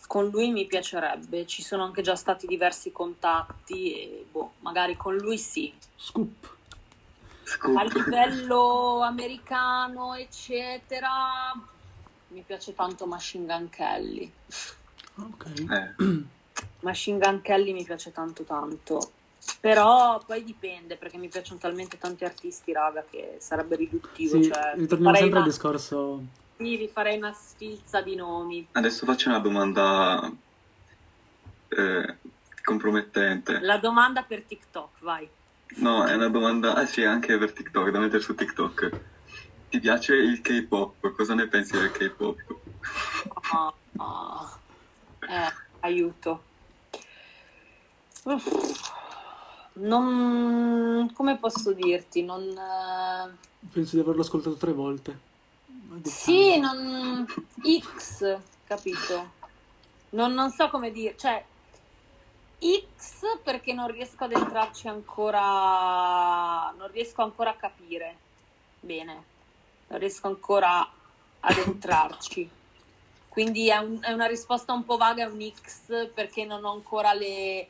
[0.07, 5.17] Con lui mi piacerebbe, ci sono anche già stati diversi contatti e boh, magari con
[5.17, 5.73] lui sì.
[5.95, 6.59] Scoop
[7.59, 11.53] a livello americano, eccetera,
[12.29, 14.33] mi piace tanto Machine Gun Kelly.
[15.17, 15.47] Ok.
[15.69, 16.25] Eh.
[16.81, 19.13] Machine Gun Kelly mi piace tanto tanto.
[19.59, 24.41] Però poi dipende perché mi piacciono talmente tanti artisti, raga, che sarebbe riduttivo.
[24.41, 25.45] Sì, cioè, ritorniamo sempre una...
[25.45, 26.25] al discorso.
[26.57, 28.67] Sì, vi farei una sfilza di nomi.
[28.73, 30.31] Adesso faccio una domanda
[31.69, 32.17] eh,
[32.63, 33.61] compromettente.
[33.61, 35.29] La domanda per TikTok, vai.
[35.77, 39.01] No, è una domanda, ah sì, anche per TikTok, da mettere su TikTok.
[39.71, 41.13] Ti piace il K-pop?
[41.15, 42.39] Cosa ne pensi del K-pop?
[43.53, 44.59] Oh, oh.
[45.21, 46.43] Eh, aiuto.
[48.25, 48.99] Uff.
[49.81, 51.11] Non...
[51.15, 52.23] come posso dirti?
[52.23, 52.43] Non...
[52.43, 55.19] Eh, Penso di averlo ascoltato tre volte.
[56.03, 57.27] Sì, non...
[57.97, 59.39] X, capito?
[60.11, 61.45] Non, non so come dire, cioè
[62.61, 68.17] X perché non riesco ad entrarci ancora, non riesco ancora a capire
[68.81, 69.25] bene,
[69.89, 70.87] non riesco ancora
[71.41, 72.49] ad entrarci.
[73.29, 76.73] Quindi è, un, è una risposta un po' vaga, è un X perché non ho
[76.73, 77.69] ancora le,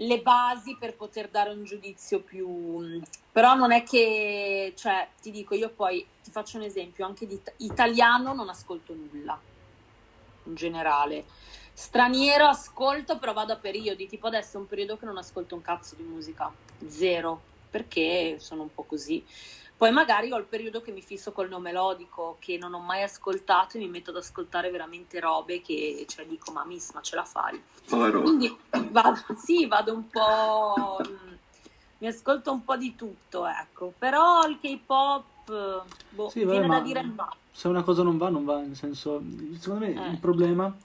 [0.00, 3.00] le basi per poter dare un giudizio più...
[3.30, 7.40] Però non è che, cioè, ti dico, io poi ti faccio un esempio, anche di
[7.58, 9.38] italiano non ascolto nulla,
[10.44, 11.24] in generale
[11.78, 14.08] Straniero ascolto, però vado a periodi.
[14.08, 16.52] Tipo adesso è un periodo che non ascolto un cazzo di musica.
[16.88, 17.40] Zero.
[17.70, 19.24] Perché sono un po' così.
[19.78, 23.76] Poi magari ho il periodo che mi fisso col neomelodico, che non ho mai ascoltato
[23.76, 27.22] e mi metto ad ascoltare veramente robe che, cioè, dico, ma miss, ma ce la
[27.22, 27.62] fai?
[27.88, 28.22] Povero.
[28.22, 28.52] Quindi
[28.90, 30.98] vado, sì, vado un po'...
[31.98, 33.92] mi ascolto un po' di tutto, ecco.
[33.96, 37.32] Però il K-pop, boh, sì, viene vabbè, da dire no.
[37.52, 39.22] Se una cosa non va, non va, nel senso,
[39.60, 40.10] secondo me eh.
[40.10, 40.76] il problema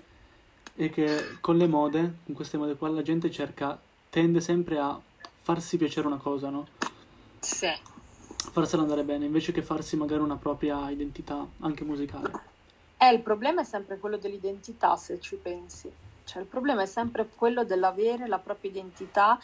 [0.75, 3.75] è che con le mode, con queste mode qua, la gente cerca,
[4.11, 4.99] tende sempre a
[5.41, 6.67] farsi piacere una cosa, no?
[7.39, 7.71] Sì.
[8.51, 12.31] Farsela andare bene, invece che farsi magari una propria identità, anche musicale.
[12.97, 15.91] Eh, il problema è sempre quello dell'identità, se ci pensi.
[16.23, 19.39] Cioè, il problema è sempre quello dell'avere la propria identità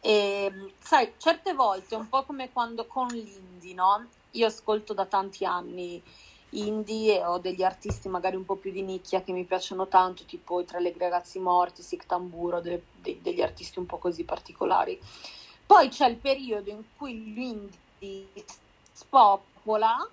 [0.00, 4.06] e, sai, certe volte, un po' come quando con l'indie, no?
[4.32, 6.02] Io ascolto da tanti anni
[6.50, 10.24] indie e ho degli artisti magari un po' più di nicchia che mi piacciono tanto,
[10.24, 14.24] tipo i Tre Allegri Ragazzi Morti, Sic Tamburo, de, de, degli artisti un po' così
[14.24, 14.98] particolari.
[15.64, 17.78] Poi c'è il periodo in cui l'indie
[18.92, 20.08] spopola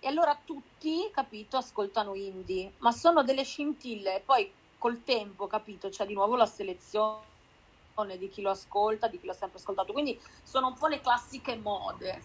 [0.00, 6.06] e allora tutti, capito, ascoltano indie, ma sono delle scintille, poi col tempo, capito, c'è
[6.06, 7.26] di nuovo la selezione
[8.16, 11.56] di chi lo ascolta, di chi l'ha sempre ascoltato, quindi sono un po' le classiche
[11.56, 12.22] mode.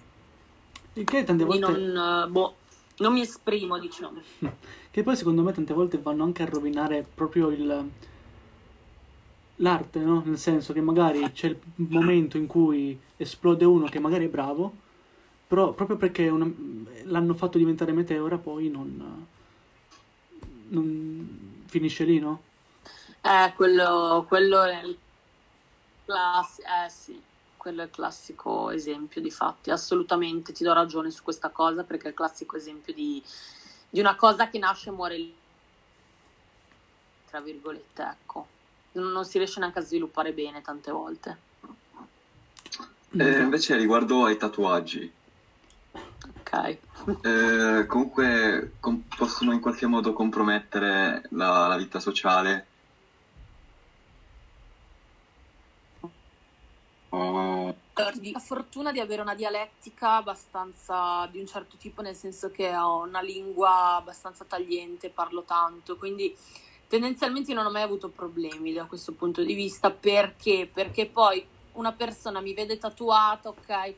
[0.94, 1.72] Il che tante volte...
[1.72, 2.56] Non, boh,
[2.98, 4.22] non mi esprimo, diciamo.
[4.94, 7.90] Che poi secondo me tante volte vanno anche a rovinare proprio il...
[9.56, 10.22] l'arte, no?
[10.24, 14.72] Nel senso che magari c'è il momento in cui esplode uno che magari è bravo,
[15.54, 16.52] però proprio perché una...
[17.04, 19.28] l'hanno fatto diventare meteora poi non...
[20.70, 22.42] non finisce lì, no?
[23.22, 24.98] Eh, quello, quello è il
[26.06, 27.22] classico, eh sì
[27.56, 32.06] quello è il classico esempio di fatti, assolutamente ti do ragione su questa cosa perché
[32.06, 33.22] è il classico esempio di,
[33.92, 35.36] di una cosa che nasce e muore lì,
[37.30, 38.48] tra virgolette, ecco.
[38.94, 41.38] Non, non, si riesce neanche a sviluppare bene tante volte.
[43.12, 45.22] Eh, invece riguardo ai tatuaggi.
[46.54, 47.26] Ok.
[47.26, 52.68] Eh, comunque com- possono in qualche modo compromettere la, la vita sociale
[57.16, 62.76] Ho la fortuna di avere una dialettica abbastanza di un certo tipo, nel senso che
[62.76, 66.36] ho una lingua abbastanza tagliente, parlo tanto, quindi
[66.88, 70.68] tendenzialmente non ho mai avuto problemi da questo punto di vista perché?
[70.72, 73.96] Perché poi una persona mi vede tatuata, ok,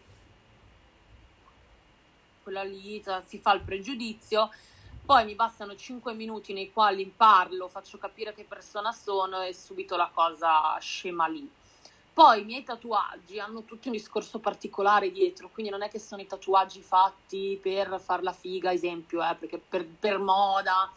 [2.45, 4.51] quella lì si fa il pregiudizio,
[5.03, 9.95] poi mi bastano 5 minuti nei quali parlo, faccio capire che persona sono e subito
[9.95, 11.49] la cosa scema lì.
[12.13, 16.21] Poi i miei tatuaggi hanno tutti un discorso particolare dietro, quindi non è che sono
[16.21, 20.91] i tatuaggi fatti per far la figa, esempio, eh, perché per, per moda,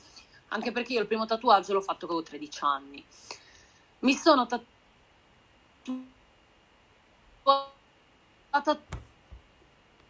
[0.48, 3.02] anche perché io il primo tatuaggio l'ho fatto che avevo 13 anni.
[4.00, 4.66] Mi sono tatuata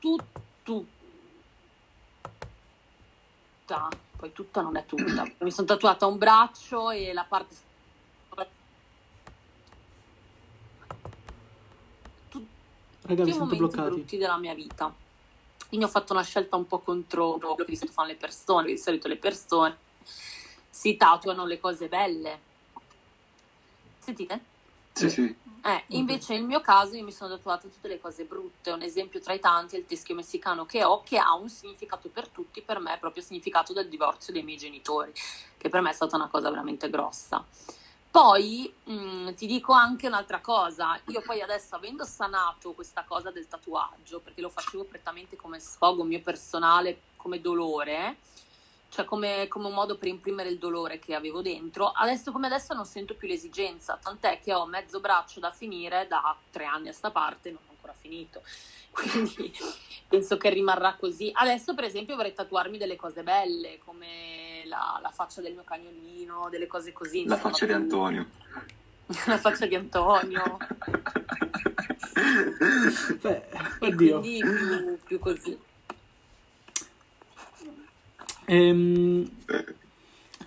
[0.01, 0.97] tutto
[4.17, 5.31] poi tutta non è tutta.
[5.39, 7.67] Mi sono tatuata un braccio e la parte
[13.09, 13.89] Raga, mi sento bloccati.
[13.89, 14.95] brutti della mia vita.
[15.67, 18.67] Quindi ho fatto una scelta un po' contro quello che di solito fanno le persone,
[18.67, 19.77] di solito le persone
[20.69, 22.41] si tatuano le cose belle.
[23.99, 24.41] Sentite?
[24.99, 25.37] Sì, sì.
[25.63, 29.21] Eh, invece nel mio caso io mi sono tatuata tutte le cose brutte, un esempio
[29.21, 32.63] tra i tanti è il teschio messicano che ho, che ha un significato per tutti,
[32.63, 35.13] per me è proprio il significato del divorzio dei miei genitori,
[35.57, 37.45] che per me è stata una cosa veramente grossa.
[38.11, 43.31] Poi mh, mm, ti dico anche un'altra cosa, io poi adesso avendo sanato questa cosa
[43.31, 48.17] del tatuaggio, perché lo facevo prettamente come sfogo mio personale, come dolore,
[48.91, 52.75] cioè come, come, un modo per imprimere il dolore che avevo dentro, adesso come adesso
[52.75, 56.93] non sento più l'esigenza, tant'è che ho mezzo braccio da finire da tre anni a
[56.93, 58.43] sta parte, non ho ancora finito,
[58.91, 59.53] quindi
[60.09, 61.31] penso che rimarrà così.
[61.33, 66.49] Adesso per esempio vorrei tatuarmi delle cose belle, come la, la, faccia del mio cagnolino,
[66.51, 67.27] delle cose così.
[67.27, 68.27] La faccia di Antonio.
[69.27, 70.57] la faccia di Antonio.
[73.21, 73.43] Beh,
[73.81, 74.21] oddio.
[74.21, 75.59] Quindi più, più così.
[78.49, 79.31] Ehm...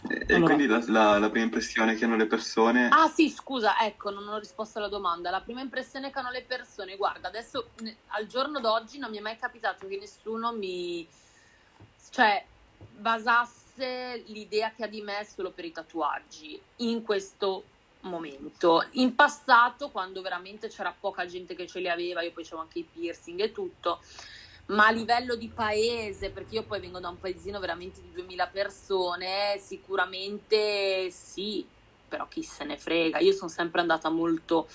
[0.07, 0.55] E allora.
[0.55, 2.89] quindi la, la, la, prima impressione che hanno le persone...
[2.91, 5.29] Ah sì, scusa, ecco, non ho risposto alla domanda.
[5.29, 7.69] La prima impressione che hanno le persone, guarda, adesso
[8.07, 11.07] al giorno d'oggi non mi è mai capitato che nessuno mi...
[12.09, 12.43] cioè,
[12.97, 17.63] basasse l'idea che ha di me solo per i tatuaggi in questo
[18.01, 18.87] momento.
[18.93, 22.79] In passato, quando veramente c'era poca gente che ce li aveva, io poi avevo anche
[22.79, 24.01] i piercing e tutto,
[24.71, 28.47] ma a livello di paese, perché io poi vengo da un paesino veramente di 2000
[28.47, 31.65] persone, sicuramente sì,
[32.07, 33.19] però chi se ne frega.
[33.19, 34.67] Io sono sempre andata molto...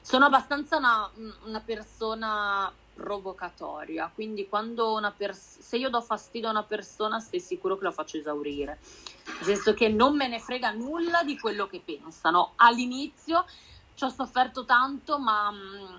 [0.00, 1.10] Sono abbastanza una,
[1.44, 7.40] una persona provocatoria, quindi quando una pers- se io do fastidio a una persona stai
[7.40, 8.78] sicuro che la faccio esaurire,
[9.24, 12.52] nel senso che non me ne frega nulla di quello che pensano.
[12.56, 13.46] All'inizio
[13.94, 15.98] ci ho sofferto tanto, ma mh, mm,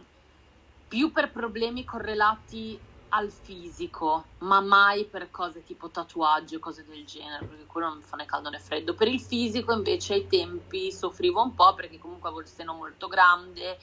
[0.87, 2.79] più per problemi correlati
[3.15, 7.97] al fisico, ma mai per cose tipo tatuaggi o cose del genere, perché quello non
[7.97, 8.93] mi fa né caldo né freddo.
[8.93, 13.07] Per il fisico invece ai tempi soffrivo un po' perché comunque avevo il seno molto
[13.07, 13.77] grande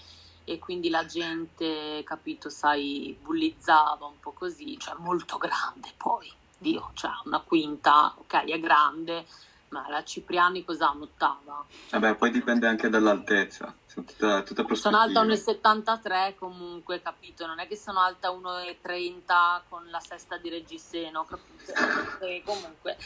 [0.45, 6.91] e quindi la gente, capito, sai, bullizzava un po' così, cioè molto grande poi, Dio,
[6.95, 9.25] cioè una quinta, ok, è grande,
[9.71, 11.65] ma la Cipriani cos'ha, un'ottava?
[11.91, 17.47] Vabbè, poi dipende anche dall'altezza, tutta, tutta Sono alta 1,73 comunque, capito?
[17.47, 22.25] Non è che sono alta 1,30 con la sesta di reggiseno, capito?
[22.25, 22.97] E comunque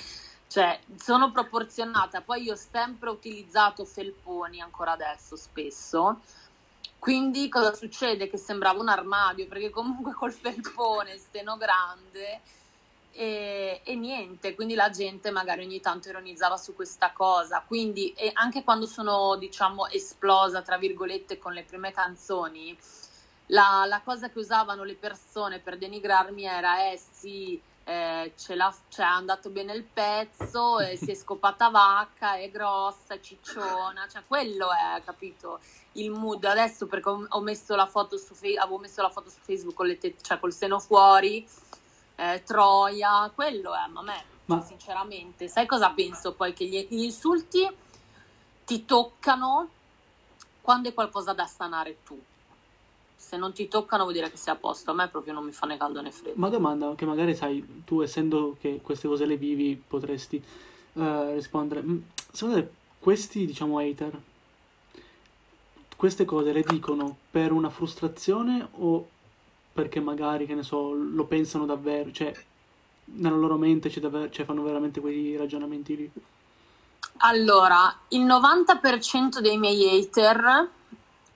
[0.48, 2.22] cioè sono proporzionata.
[2.22, 6.20] Poi io ho sempre utilizzato felponi ancora adesso spesso
[7.06, 8.28] quindi cosa succede?
[8.28, 12.40] Che sembrava un armadio, perché comunque col felpone, steno grande,
[13.18, 17.64] E, e, niente, quindi la gente magari ogni tanto ironizzava su questa cosa.
[17.66, 22.76] Quindi anche quando sono, diciamo, esplosa, tra virgolette, con le prime canzoni,
[23.46, 28.74] la, la cosa che usavano le persone per denigrarmi era, eh sì, eh, ce l'ha,
[28.88, 34.08] cioè, è andato bene il pezzo, eh, si è scopata vacca, è grossa, è cicciona,
[34.10, 35.60] cioè quello è, capito,
[35.92, 36.44] il mood.
[36.44, 39.86] Adesso perché ho, ho messo la foto su, avevo messo la foto su Facebook con
[39.86, 41.48] le te- cioè col seno fuori,
[42.16, 44.62] eh, Troia, quello è, ma a me, ma...
[44.62, 46.52] sinceramente, sai cosa penso poi?
[46.52, 47.68] Che gli, gli insulti
[48.64, 49.68] ti toccano
[50.60, 52.20] quando è qualcosa da sanare tu.
[53.14, 55.52] Se non ti toccano vuol dire che sei a posto, a me proprio non mi
[55.52, 56.38] fa né caldo né freddo.
[56.38, 60.42] Ma domanda, che magari sai, tu essendo che queste cose le vivi potresti
[60.94, 61.82] uh, rispondere.
[61.82, 61.98] Mm,
[62.32, 64.20] secondo te questi, diciamo, hater,
[65.96, 69.08] queste cose le dicono per una frustrazione o
[69.76, 72.32] perché magari, che ne so, lo pensano davvero, cioè
[73.04, 76.10] nella loro mente ci davvero, cioè, fanno veramente quei ragionamenti lì.
[77.18, 80.68] Allora, il 90% dei miei hater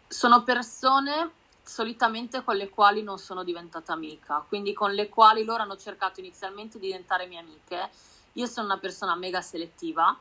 [0.09, 1.31] sono persone
[1.62, 6.20] solitamente con le quali non sono diventata amica, quindi con le quali loro hanno cercato
[6.20, 7.90] inizialmente di diventare mie amiche.
[8.35, 10.16] Io sono una persona mega selettiva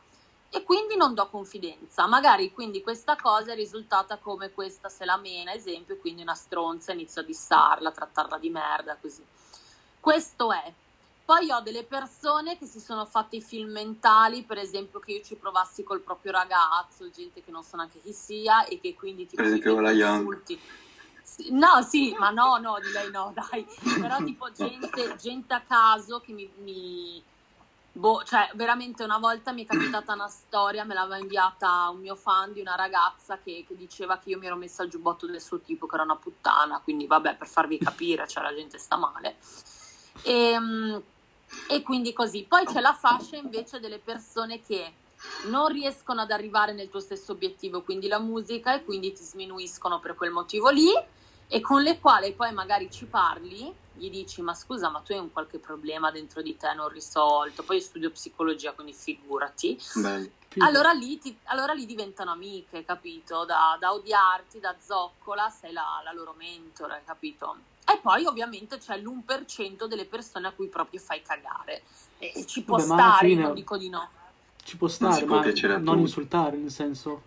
[0.52, 2.08] e quindi non do confidenza.
[2.08, 6.92] Magari quindi questa cosa è risultata come questa se la mena, esempio, quindi una stronza,
[6.92, 9.24] inizio a dissarla, a trattarla di merda, così.
[10.00, 10.74] Questo è.
[11.24, 15.22] Poi ho delle persone che si sono fatte i film mentali, per esempio che io
[15.22, 19.28] ci provassi col proprio ragazzo, gente che non so neanche chi sia e che quindi
[19.28, 20.60] ti per esempio la insulti.
[21.52, 23.64] No, sì, ma no, no, di lei no, dai.
[24.02, 27.24] Però tipo gente, gente a caso che mi, mi
[27.92, 32.16] Boh, cioè, veramente una volta mi è capitata una storia, me l'aveva inviata un mio
[32.16, 35.42] fan di una ragazza che, che, diceva che io mi ero messa al giubbotto del
[35.42, 38.96] suo tipo, che era una puttana, quindi vabbè, per farvi capire, cioè la gente sta
[38.96, 39.38] male.
[40.24, 41.04] E, ehm,
[41.68, 42.46] e quindi così.
[42.48, 44.94] Poi c'è la fascia invece delle persone che
[45.48, 50.00] non riescono ad arrivare nel tuo stesso obiettivo, quindi la musica, e quindi ti sminuiscono
[50.00, 50.92] per quel motivo lì,
[51.52, 55.18] e con le quali poi magari ci parli gli dici ma scusa ma tu hai
[55.18, 59.78] un qualche problema dentro di te non risolto, poi io studio psicologia quindi figurati,
[60.58, 63.46] allora lì, ti, allora lì, diventano amiche, capito?
[63.46, 67.56] Da, da odiarti, da zoccola, sei la, la loro mentore, capito?
[67.86, 71.84] E poi ovviamente c'è l'1% delle persone a cui proprio fai cagare.
[72.18, 74.10] E ci può Beh, stare, fine, non dico di no.
[74.64, 75.42] Ci può stare, ma
[75.78, 77.22] non insultare, nel senso...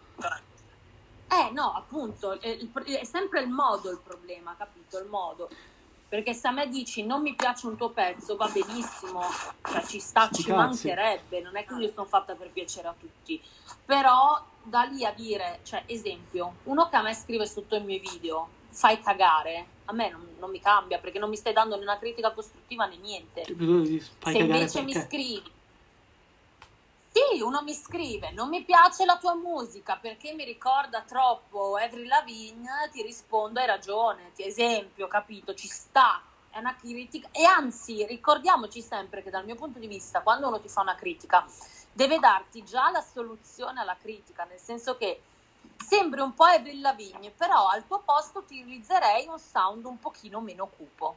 [1.33, 4.99] Eh no, appunto, è, è sempre il modo il problema, capito?
[4.99, 5.49] Il modo
[6.13, 9.23] perché se a me dici non mi piace un tuo pezzo va benissimo,
[9.67, 10.53] cioè ci sta, ci Cazzi.
[10.53, 13.41] mancherebbe, non è che io sono fatta per piacere a tutti,
[13.83, 17.99] però da lì a dire, cioè esempio, uno che a me scrive sotto i miei
[17.99, 21.83] video, fai cagare, a me non, non mi cambia perché non mi stai dando né
[21.83, 23.45] una critica costruttiva né niente.
[23.45, 25.43] Se invece mi scrivi
[27.13, 32.07] sì, uno mi scrive, non mi piace la tua musica perché mi ricorda troppo Avril
[32.07, 38.05] Lavigne, ti rispondo hai ragione, ti esempio, capito, ci sta, è una critica e anzi
[38.07, 41.47] ricordiamoci sempre che dal mio punto di vista quando uno ti fa una critica
[41.93, 45.21] deve darti già la soluzione alla critica, nel senso che
[45.77, 50.67] sembri un po' Avril Lavigne, però al tuo posto utilizzerei un sound un pochino meno
[50.67, 51.17] cupo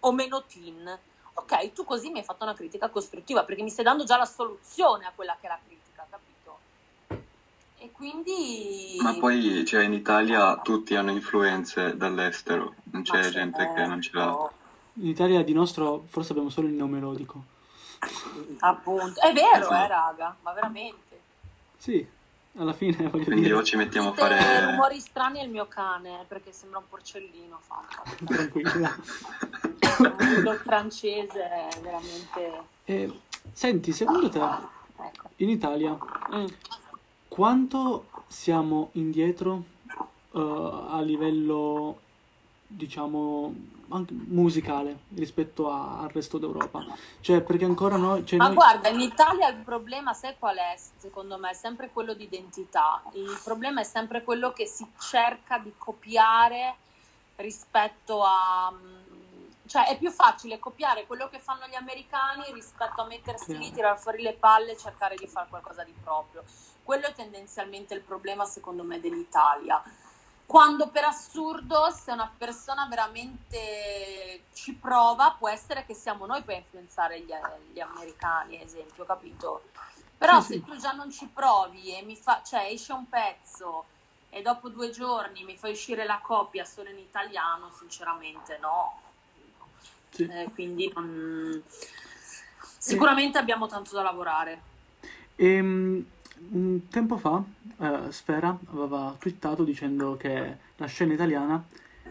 [0.00, 0.98] o meno teen
[1.34, 4.24] ok, tu così mi hai fatto una critica costruttiva perché mi stai dando già la
[4.24, 6.58] soluzione a quella che è la critica, capito?
[7.78, 8.96] E quindi...
[9.00, 13.74] Ma poi cioè, in Italia tutti hanno influenze dall'estero, non c'è, c'è gente certo.
[13.74, 14.50] che non ce l'ha.
[14.94, 17.58] In Italia di nostro forse abbiamo solo il neomelodico.
[18.60, 19.84] Appunto, è vero, esatto.
[19.84, 21.20] eh, raga, ma veramente.
[21.76, 22.06] Sì,
[22.56, 23.64] alla fine voglio Quindi dire.
[23.64, 28.02] ci mettiamo a fare rumori strani è il mio cane perché sembra un porcellino fatto.
[28.24, 28.96] Tranquilla.
[30.00, 33.20] il francese è veramente eh,
[33.52, 35.30] Senti, secondo te ecco.
[35.36, 35.96] in Italia
[36.34, 36.46] mm.
[37.28, 39.64] quanto siamo indietro
[40.30, 42.00] uh, a livello
[42.70, 43.52] diciamo
[43.88, 46.84] anche musicale rispetto a, al resto d'Europa.
[47.20, 48.24] Cioè, perché ancora noi.
[48.24, 48.54] Cioè Ma noi...
[48.54, 50.76] guarda, in Italia il problema, sai qual è?
[50.96, 53.02] Secondo me è sempre quello di identità.
[53.14, 56.76] Il problema è sempre quello che si cerca di copiare
[57.36, 58.72] rispetto a.
[59.66, 63.98] Cioè, è più facile copiare quello che fanno gli americani rispetto a mettersi lì, tirare
[63.98, 66.42] fuori le palle e cercare di fare qualcosa di proprio.
[66.82, 69.80] Quello è tendenzialmente il problema, secondo me, dell'Italia
[70.50, 76.54] quando per assurdo se una persona veramente ci prova può essere che siamo noi poi
[76.54, 77.32] a influenzare gli,
[77.72, 79.62] gli americani ad esempio capito
[80.18, 80.64] però sì, se sì.
[80.64, 83.84] tu già non ci provi e mi fa cioè esce un pezzo
[84.28, 89.00] e dopo due giorni mi fai uscire la copia solo in italiano sinceramente no
[90.10, 90.26] sì.
[90.26, 91.62] eh, quindi non
[92.82, 94.62] Sicuramente abbiamo tanto da lavorare.
[95.36, 96.04] E, um, un
[96.88, 97.42] tempo fa
[97.76, 101.62] uh, Sfera aveva twittato dicendo che la scena italiana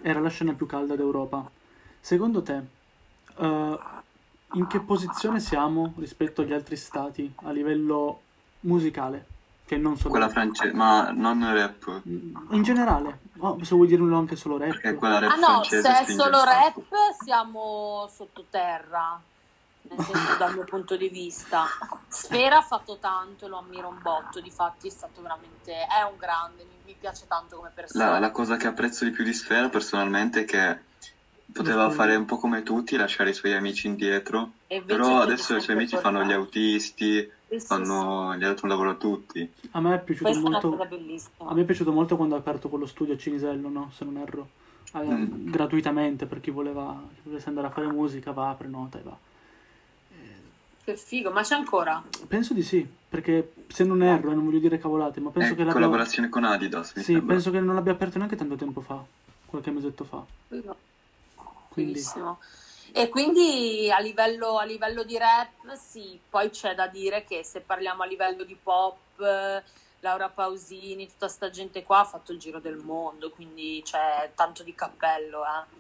[0.02, 1.50] era la scena più calda d'Europa.
[2.00, 2.62] Secondo te,
[3.36, 3.80] uh,
[4.54, 8.22] in che posizione siamo rispetto agli altri stati a livello
[8.62, 9.26] musicale?
[9.66, 12.02] Che non solo quella francese, ma non rap.
[12.08, 14.70] Mm, in generale, oh, se vuoi dirlo anche solo rap.
[14.70, 16.82] Perché quella rap ah no, se è solo rap
[17.24, 19.22] siamo sottoterra,
[19.82, 21.66] nel senso dal mio punto di vista.
[22.08, 26.64] Sfera ha fatto tanto, lo ammiro un botto, difatti è stato veramente, è un grande,
[26.64, 28.12] mi, mi piace tanto come persona.
[28.12, 30.88] La, la cosa che apprezzo di più di Sfera personalmente è che
[31.52, 34.52] poteva fare un po' come tutti, lasciare i suoi amici indietro,
[34.86, 38.92] però adesso i suoi amici fanno gli autisti, sì, fanno, gli ha dato un lavoro
[38.92, 39.52] a tutti.
[39.72, 40.88] A me è piaciuto molto,
[41.38, 43.92] a me è piaciuto molto quando ha aperto quello studio a Cinisello, no?
[43.94, 44.50] se non erro,
[44.94, 45.50] eh, mm.
[45.50, 49.18] gratuitamente per chi voleva, chi volesse andare a fare musica, va, prenota e va.
[50.90, 52.04] Che figo, ma c'è ancora?
[52.28, 55.56] Penso di sì, perché se non erro, e non voglio dire cavolate, ma penso è
[55.56, 55.74] che l'abbia...
[55.74, 57.36] collaborazione con Adidas, Sì, sembra.
[57.36, 59.00] penso che non l'abbia aperto neanche tanto tempo fa,
[59.46, 60.26] qualche mesetto fa.
[60.48, 60.76] No.
[61.70, 62.02] Quindi...
[62.92, 67.60] E quindi a livello, a livello, di rap, sì, poi c'è da dire che se
[67.60, 69.22] parliamo a livello di pop,
[70.00, 74.64] Laura Pausini, tutta sta gente qua ha fatto il giro del mondo, quindi c'è tanto
[74.64, 75.44] di cappello.
[75.44, 75.78] Eh.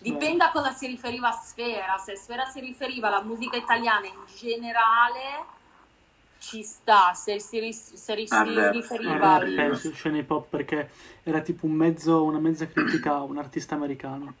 [0.00, 4.24] Dipende a cosa si riferiva a Sfera, se Sfera si riferiva alla musica italiana in
[4.36, 5.56] generale
[6.38, 9.52] ci sta, se si, se si ah, riferiva al...
[9.52, 10.90] Penso scena hip hop perché
[11.24, 14.34] era tipo un mezzo, una mezza critica a un artista americano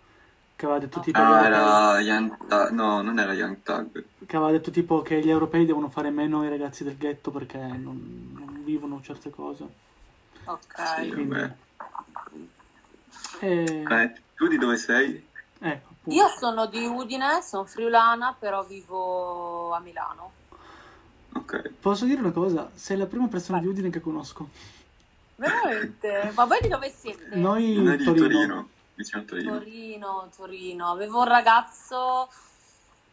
[0.54, 1.20] che aveva detto tipo...
[1.20, 4.04] Ah, era Young no, non era Young Thug.
[4.26, 7.58] Che aveva detto tipo che gli europei devono fare meno i ragazzi del ghetto perché
[7.58, 9.66] non, non vivono certe cose.
[10.44, 11.00] Ok.
[11.00, 11.52] Sì, Quindi...
[13.40, 13.84] e...
[13.88, 15.27] eh, tu di dove sei?
[15.60, 20.32] Ecco, Io sono di Udine, sono friulana, però vivo a Milano.
[21.32, 21.70] Ok.
[21.80, 22.70] Posso dire una cosa?
[22.74, 23.64] Sei la prima persona Beh.
[23.64, 24.48] di Udine che conosco.
[25.36, 26.32] Veramente?
[26.34, 27.36] Ma voi di dove siete?
[27.36, 28.28] Noi di Torino.
[28.28, 29.52] Torino vicino a Torino.
[29.52, 30.90] Torino, Torino.
[30.90, 32.28] Avevo un ragazzo...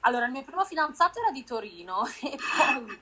[0.01, 2.99] Allora, il mio primo fidanzato era di Torino e poi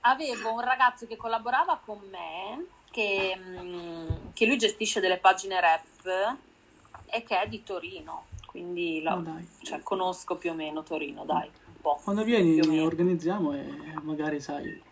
[0.00, 6.36] avevo un ragazzo che collaborava con me, che, mm, che lui gestisce delle pagine rap
[7.06, 8.26] e che è di Torino.
[8.58, 9.24] Quindi la, oh,
[9.62, 11.48] cioè, conosco più o meno Torino, dai.
[11.66, 12.00] Un po'.
[12.02, 14.82] Quando vieni organizziamo e magari sai...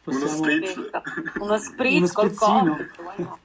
[0.00, 0.36] Possiamo...
[0.38, 0.90] Uno spritz.
[1.40, 3.36] Uno spritz col cocktail,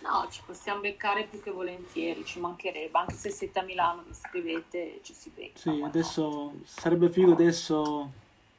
[0.00, 4.14] No, ci possiamo beccare più che volentieri, ci mancherebbe, anche se siete a Milano mi
[4.14, 5.58] scrivete e ci si becca.
[5.58, 8.10] Sì, adesso sarebbe figo adesso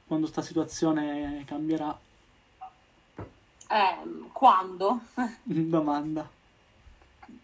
[0.08, 1.98] quando sta situazione cambierà.
[3.68, 5.02] Eh, quando?
[5.44, 6.38] Domanda.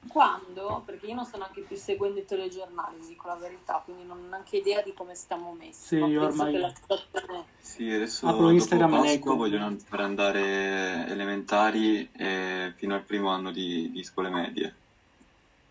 [0.07, 0.83] Quando?
[0.85, 4.27] Perché io non sto neanche più seguendo i telegiornali, dico la verità, quindi non ho
[4.29, 5.87] neanche idea di come stiamo messi.
[5.87, 6.73] Sì, io ormai...
[6.73, 7.45] Situazione...
[7.59, 13.51] Sì, adesso Apro Instagram dopo Pasqua vogliono far andare elementari e fino al primo anno
[13.51, 14.75] di, di scuole medie.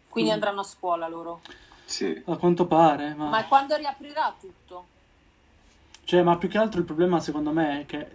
[0.08, 0.34] Quindi mm.
[0.34, 1.40] andranno a scuola loro?
[1.84, 2.22] Sì.
[2.26, 3.14] A quanto pare.
[3.14, 3.28] Ma...
[3.28, 4.86] ma quando riaprirà tutto?
[6.04, 8.10] Cioè, ma più che altro il problema secondo me è che,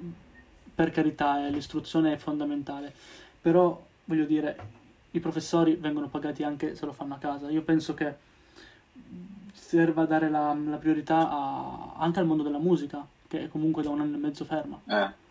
[0.76, 2.94] per carità, l'istruzione è fondamentale,
[3.42, 4.78] però voglio dire,
[5.12, 7.50] i professori vengono pagati anche se lo fanno a casa.
[7.50, 8.16] Io penso che
[9.54, 13.90] serva dare la, la priorità a, anche al mondo della musica, che è comunque da
[13.90, 14.80] un anno e mezzo ferma.
[14.86, 15.28] Eh.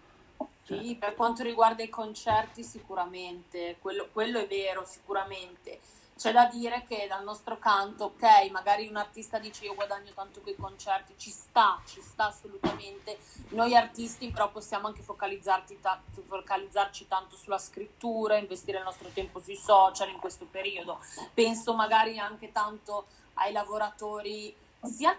[0.65, 0.83] Cioè.
[0.83, 5.81] Sì, per quanto riguarda i concerti sicuramente, quello, quello è vero sicuramente
[6.19, 10.41] c'è da dire che dal nostro canto, ok, magari un artista dice io guadagno tanto
[10.41, 13.19] quei concerti, ci sta, ci sta assolutamente.
[13.51, 19.39] Noi artisti però possiamo anche focalizzarci, ta- focalizzarci tanto sulla scrittura, investire il nostro tempo
[19.39, 20.99] sui social in questo periodo.
[21.33, 24.53] Penso magari anche tanto ai lavoratori
[24.83, 25.17] sia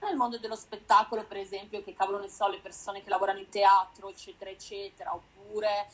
[0.00, 3.48] nel mondo dello spettacolo, per esempio, che cavolo ne so, le persone che lavorano in
[3.48, 5.88] teatro, eccetera, eccetera, oppure...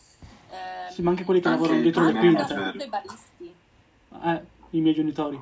[0.50, 2.82] Ehm, sì, ma anche quelli che lavorano dietro le quinte.
[2.82, 3.66] i baristi
[4.22, 5.40] eh, i miei genitori.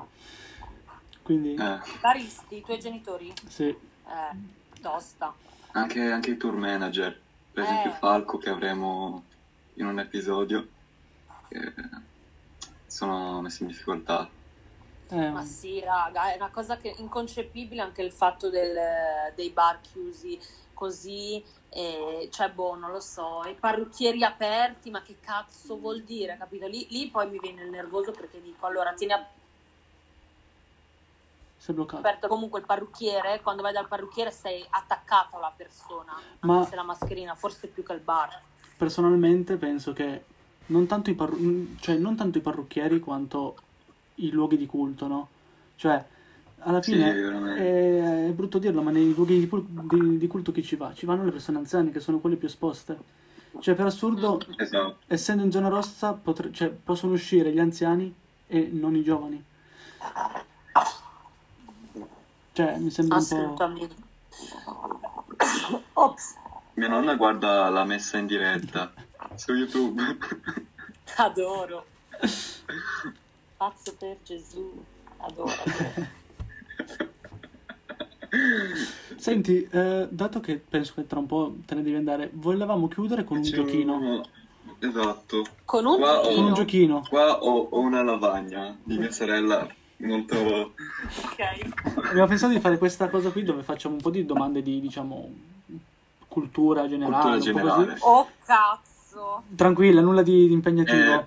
[1.21, 1.55] Quindi...
[1.55, 1.79] Eh.
[1.99, 3.33] Baristi, i tuoi genitori?
[3.47, 3.67] Sì.
[3.67, 5.33] Eh, tosta.
[5.71, 7.19] Anche, anche i tour manager,
[7.51, 7.95] per esempio eh.
[7.95, 9.23] Falco che avremo
[9.75, 10.67] in un episodio,
[12.85, 14.29] sono messi in difficoltà.
[15.09, 15.29] Eh.
[15.29, 18.75] Ma sì, raga, è una cosa che inconcepibile anche il fatto del,
[19.35, 20.39] dei bar chiusi
[20.77, 26.37] così, e, cioè boh, non lo so, i parrucchieri aperti, ma che cazzo vuol dire,
[26.37, 26.67] capito?
[26.67, 29.27] Lì, lì poi mi viene il nervoso perché dico, allora tieni a...
[31.57, 31.97] Sei bloccato.
[31.97, 36.83] aperto comunque il parrucchiere, quando vai dal parrucchiere sei attaccato alla persona, ma se la
[36.83, 38.39] mascherina, forse più che il bar.
[38.77, 40.25] Personalmente penso che
[40.67, 43.55] non tanto i, parru- cioè, non tanto i parrucchieri quanto
[44.15, 45.27] i luoghi di culto, no?
[45.75, 46.05] Cioè,
[46.59, 47.59] alla Sì, fine veramente.
[47.61, 49.49] è, è brutto dirlo, ma nei luoghi di,
[49.87, 50.93] di- di culto chi ci va?
[50.93, 52.97] Ci vanno le persone anziane che sono quelle più esposte.
[53.59, 54.97] Cioè, per assurdo, Esatto.
[55.07, 58.13] essendo in zona rossa, potre- cioè, possono uscire gli anziani
[58.47, 59.43] e non i giovani.
[62.53, 63.55] Cioè, mi sembra un po'.
[65.93, 66.35] Ops,
[66.75, 68.91] Mia nonna guarda la messa in diretta
[69.35, 70.01] su YouTube.
[71.17, 71.85] adoro.
[73.57, 74.83] Pazzo per Gesù.
[75.17, 75.49] Adoro.
[75.51, 76.15] adoro.
[79.17, 83.23] Senti, eh, dato che penso che tra un po' te ne devi andare, volevamo chiudere
[83.23, 83.95] con un C'è giochino.
[83.95, 84.23] uno-
[84.79, 85.43] Esatto.
[85.65, 86.53] Con un Qua ho- Con un giochino.
[86.53, 87.05] giochino.
[87.09, 89.67] Qua ho, ho una lavagna di mia sorella
[89.97, 90.35] molto...
[90.37, 92.05] Ok.
[92.09, 95.29] Abbiamo pensato di fare questa cosa qui dove facciamo un po' di domande di, diciamo,
[96.27, 97.79] cultura generale, Cultura un po' così.
[97.85, 97.97] generale.
[98.01, 99.43] Oh cazzo.
[99.55, 101.13] Tranquilla, nulla di, di impegnativo.
[101.13, 101.25] Eh.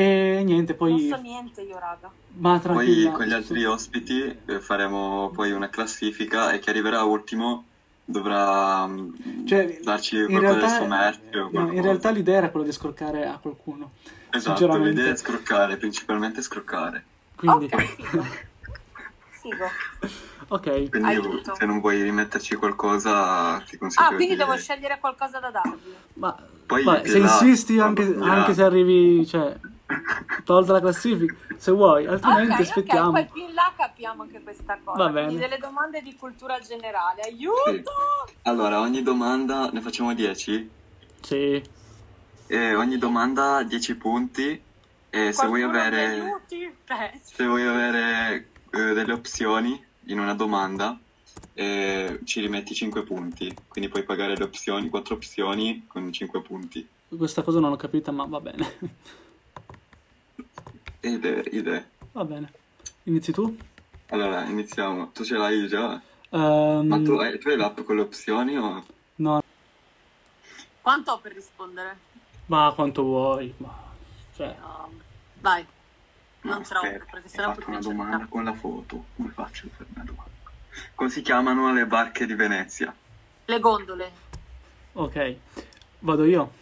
[0.00, 1.08] E niente, Non poi...
[1.08, 2.08] so niente io, raga.
[2.36, 7.64] Ma Poi con gli altri ospiti eh, faremo poi una classifica e chi arriverà ultimo
[8.04, 11.50] dovrà mm, Cioè, darci in qualcosa del realtà, suo merito.
[11.52, 13.90] no, in realtà l'idea era quella di scroccare a qualcuno.
[14.30, 17.04] Esatto, l'idea è scroccare, principalmente scroccare.
[17.34, 18.24] Quindi, Ok, figo.
[19.30, 19.68] Figo.
[20.46, 20.90] ok.
[20.90, 21.54] Quindi Aiuto.
[21.56, 24.36] se non vuoi rimetterci qualcosa ti consiglio Ah, quindi di...
[24.36, 25.92] devo scegliere qualcosa da darvi.
[26.14, 26.36] Ma
[26.66, 29.56] Poi vabbè, se là- insisti, anche, anche se arrivi, cioè,
[30.44, 33.08] tolta la classifica, se vuoi, altrimenti ok, aspettiamo.
[33.08, 35.04] ok, poi più in là capiamo anche questa cosa.
[35.04, 35.48] Va Quindi bene.
[35.48, 37.22] delle domande di cultura generale.
[37.22, 37.92] Aiuto!
[38.42, 40.70] Allora, ogni domanda, ne facciamo 10?
[41.20, 41.62] Sì.
[42.46, 44.62] E ogni domanda 10 punti
[45.10, 46.42] e se vuoi avere...
[47.22, 50.98] Se vuoi avere eh, delle opzioni in una domanda,
[51.54, 53.54] eh, ci rimetti 5 punti.
[53.68, 56.86] Quindi puoi pagare le opzioni, 4 opzioni con 5 punti.
[57.08, 58.76] Questa cosa non l'ho capita, ma va bene.
[61.02, 61.84] Idee, idee.
[62.12, 62.50] Va bene.
[63.04, 63.56] Inizi tu?
[64.10, 65.10] Allora, iniziamo.
[65.12, 66.00] Tu ce l'hai già?
[66.30, 68.84] Ehm, Ma tu hai, tu hai l'app con le opzioni o...
[69.16, 69.42] no,
[70.82, 72.06] Quanto ho per rispondere?
[72.46, 73.52] ma quanto vuoi.
[73.58, 73.74] Ma,
[74.34, 74.90] cioè, No.
[75.40, 75.64] Vai.
[76.40, 78.30] Non No, troppo, aspetta, perché hai sennò fatto poi una domanda cercare.
[78.30, 79.04] con la foto.
[79.16, 80.32] Come faccio a fare una domanda?
[80.94, 82.94] Come si chiamano le barche di Venezia?
[83.44, 84.12] Le gondole.
[84.92, 85.36] ok.
[86.00, 86.52] Vado io.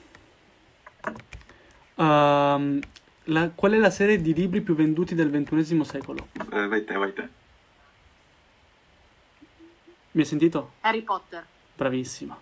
[1.97, 2.81] Ehm,
[3.27, 6.29] la- qual è la serie di libri più venduti del ventunesimo secolo?
[6.53, 7.29] Eh, vai te, vai te.
[10.13, 10.73] Mi hai sentito?
[10.81, 11.45] Harry Potter.
[11.75, 12.39] Bravissima.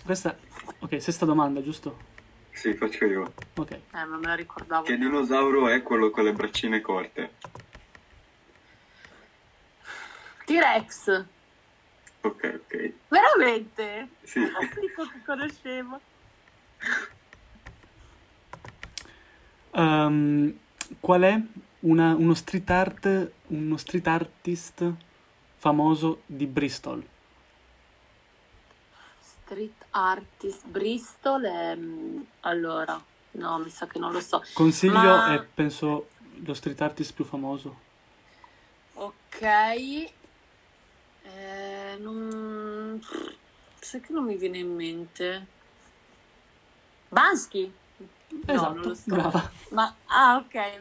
[0.05, 0.37] Questa...
[0.79, 2.11] Ok, sesta domanda, giusto?
[2.51, 3.33] Sì, faccio io.
[3.57, 3.71] Ok.
[3.71, 4.85] Eh, non me la ricordavo.
[4.85, 7.35] Che dinosauro è quello con le braccine corte?
[10.45, 11.25] T-Rex.
[12.21, 12.93] Ok, ok.
[13.09, 14.09] Veramente?
[14.23, 14.41] Sì.
[14.81, 16.01] Dico che conoscevo.
[19.75, 20.59] Ehm,
[21.01, 21.41] qual è
[21.81, 24.93] una- uno street art, uno street artist
[25.57, 27.05] famoso di Bristol?
[29.45, 31.75] Street artist Bristol è...
[31.77, 33.01] mm, Allora,
[33.33, 34.43] no, mi sa che non lo so.
[34.53, 36.09] Consiglio Ma- è, penso,
[36.45, 37.91] lo street artist più famoso.
[38.95, 39.41] Ok.
[39.43, 40.13] Eh,
[41.99, 43.01] non...
[43.81, 45.47] Sai che non mi viene in mente.
[47.09, 47.73] Bansky?
[48.33, 49.03] No, Esatto, non lo so.
[49.07, 49.51] brava.
[49.71, 49.95] Ma...
[50.07, 50.79] Ah, ok.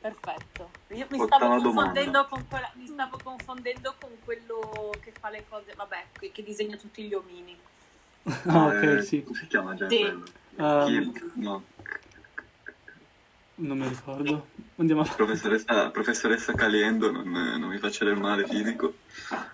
[0.00, 0.70] Perfetto.
[0.88, 5.72] Io mi stavo, confondendo con quella, mi stavo confondendo con quello che fa le cose,
[5.74, 7.56] vabbè, che disegna tutti gli omini.
[8.46, 9.22] ah, ok, eh, sì.
[9.22, 9.88] Come si chiama già?
[9.88, 10.02] Sì.
[10.56, 11.64] Um, no.
[13.56, 14.46] Non mi ricordo.
[14.76, 15.04] Andiamo a...
[15.04, 18.94] Professoressa, professoressa Caliendo, non, non, mi faccia del male fisico,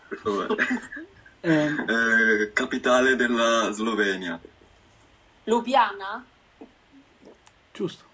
[0.09, 0.57] per favore.
[1.41, 1.67] eh.
[1.67, 4.39] Eh, capitale della Slovenia.
[5.45, 6.25] Lubiana?
[7.75, 8.05] Giusto.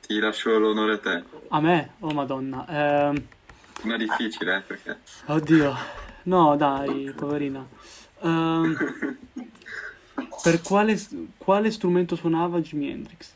[0.00, 1.22] Ti lascio l'onore a te.
[1.48, 1.92] A me?
[2.00, 2.66] Oh madonna.
[2.68, 3.40] Eh...
[3.82, 4.98] Una difficile, eh, perché...
[5.26, 5.76] Oddio.
[6.24, 7.66] No, dai, poverina.
[8.20, 8.76] Uh,
[10.42, 10.96] per quale,
[11.36, 13.32] quale strumento suonava Jimi Hendrix?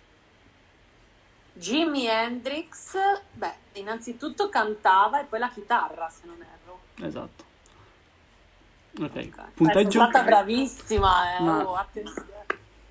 [1.55, 2.97] Jimi Hendrix,
[3.33, 6.81] beh, innanzitutto cantava e poi la chitarra, se non erro.
[7.07, 7.45] Esatto.
[9.01, 9.33] Ok, okay.
[9.55, 9.91] punteggio.
[9.99, 11.43] Sono stata bravissima, eh.
[11.43, 11.67] Ma...
[11.67, 12.45] Oh, attenzione.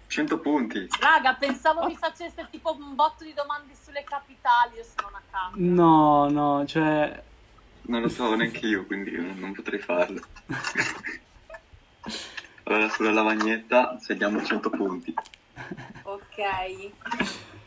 [0.08, 0.88] 100 punti.
[1.00, 1.88] Raga, pensavo oh.
[1.88, 5.56] mi facesse tipo un botto di domande sulle capitali, io sono una cazzo.
[5.56, 7.24] No, no, cioè...
[7.88, 10.22] Non lo so neanche io, quindi non potrei farlo.
[12.64, 15.14] allora, sulla lavagnetta segniamo 100 punti.
[16.04, 16.92] Ok.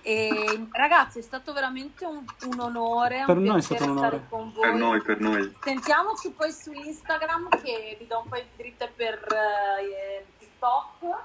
[0.02, 3.24] E, ragazzi, è stato veramente un, un onore.
[3.26, 4.26] Per un noi è stato un onore.
[4.28, 5.52] Per noi, per noi.
[5.60, 11.16] Sentiamoci poi su Instagram che vi do un po' di dritte per uh, TikTok.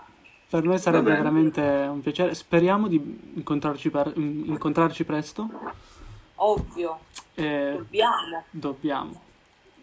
[0.50, 2.36] Per noi sarebbe veramente un piacere.
[2.36, 5.50] Speriamo di incontrarci, per, incontrarci presto.
[6.44, 7.00] Ovvio.
[7.36, 8.44] E dobbiamo.
[8.50, 9.22] Dobbiamo.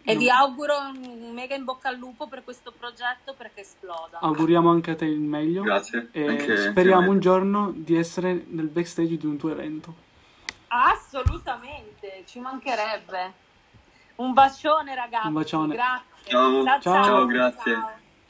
[0.03, 4.19] E vi auguro un mega in bocca al lupo per questo progetto perché esploda.
[4.19, 5.61] Auguriamo anche a te il meglio.
[5.61, 6.09] Grazie.
[6.11, 10.09] E anche speriamo un giorno di essere nel backstage di un tuo evento.
[10.67, 13.33] Assolutamente, ci mancherebbe.
[14.15, 15.27] Un bacione ragazzi.
[15.27, 15.73] Un bacione.
[15.73, 16.05] Grazie.
[16.23, 17.03] Ciao, ciao, ciao.
[17.03, 17.73] ciao grazie.
[17.73, 18.00] Ciao.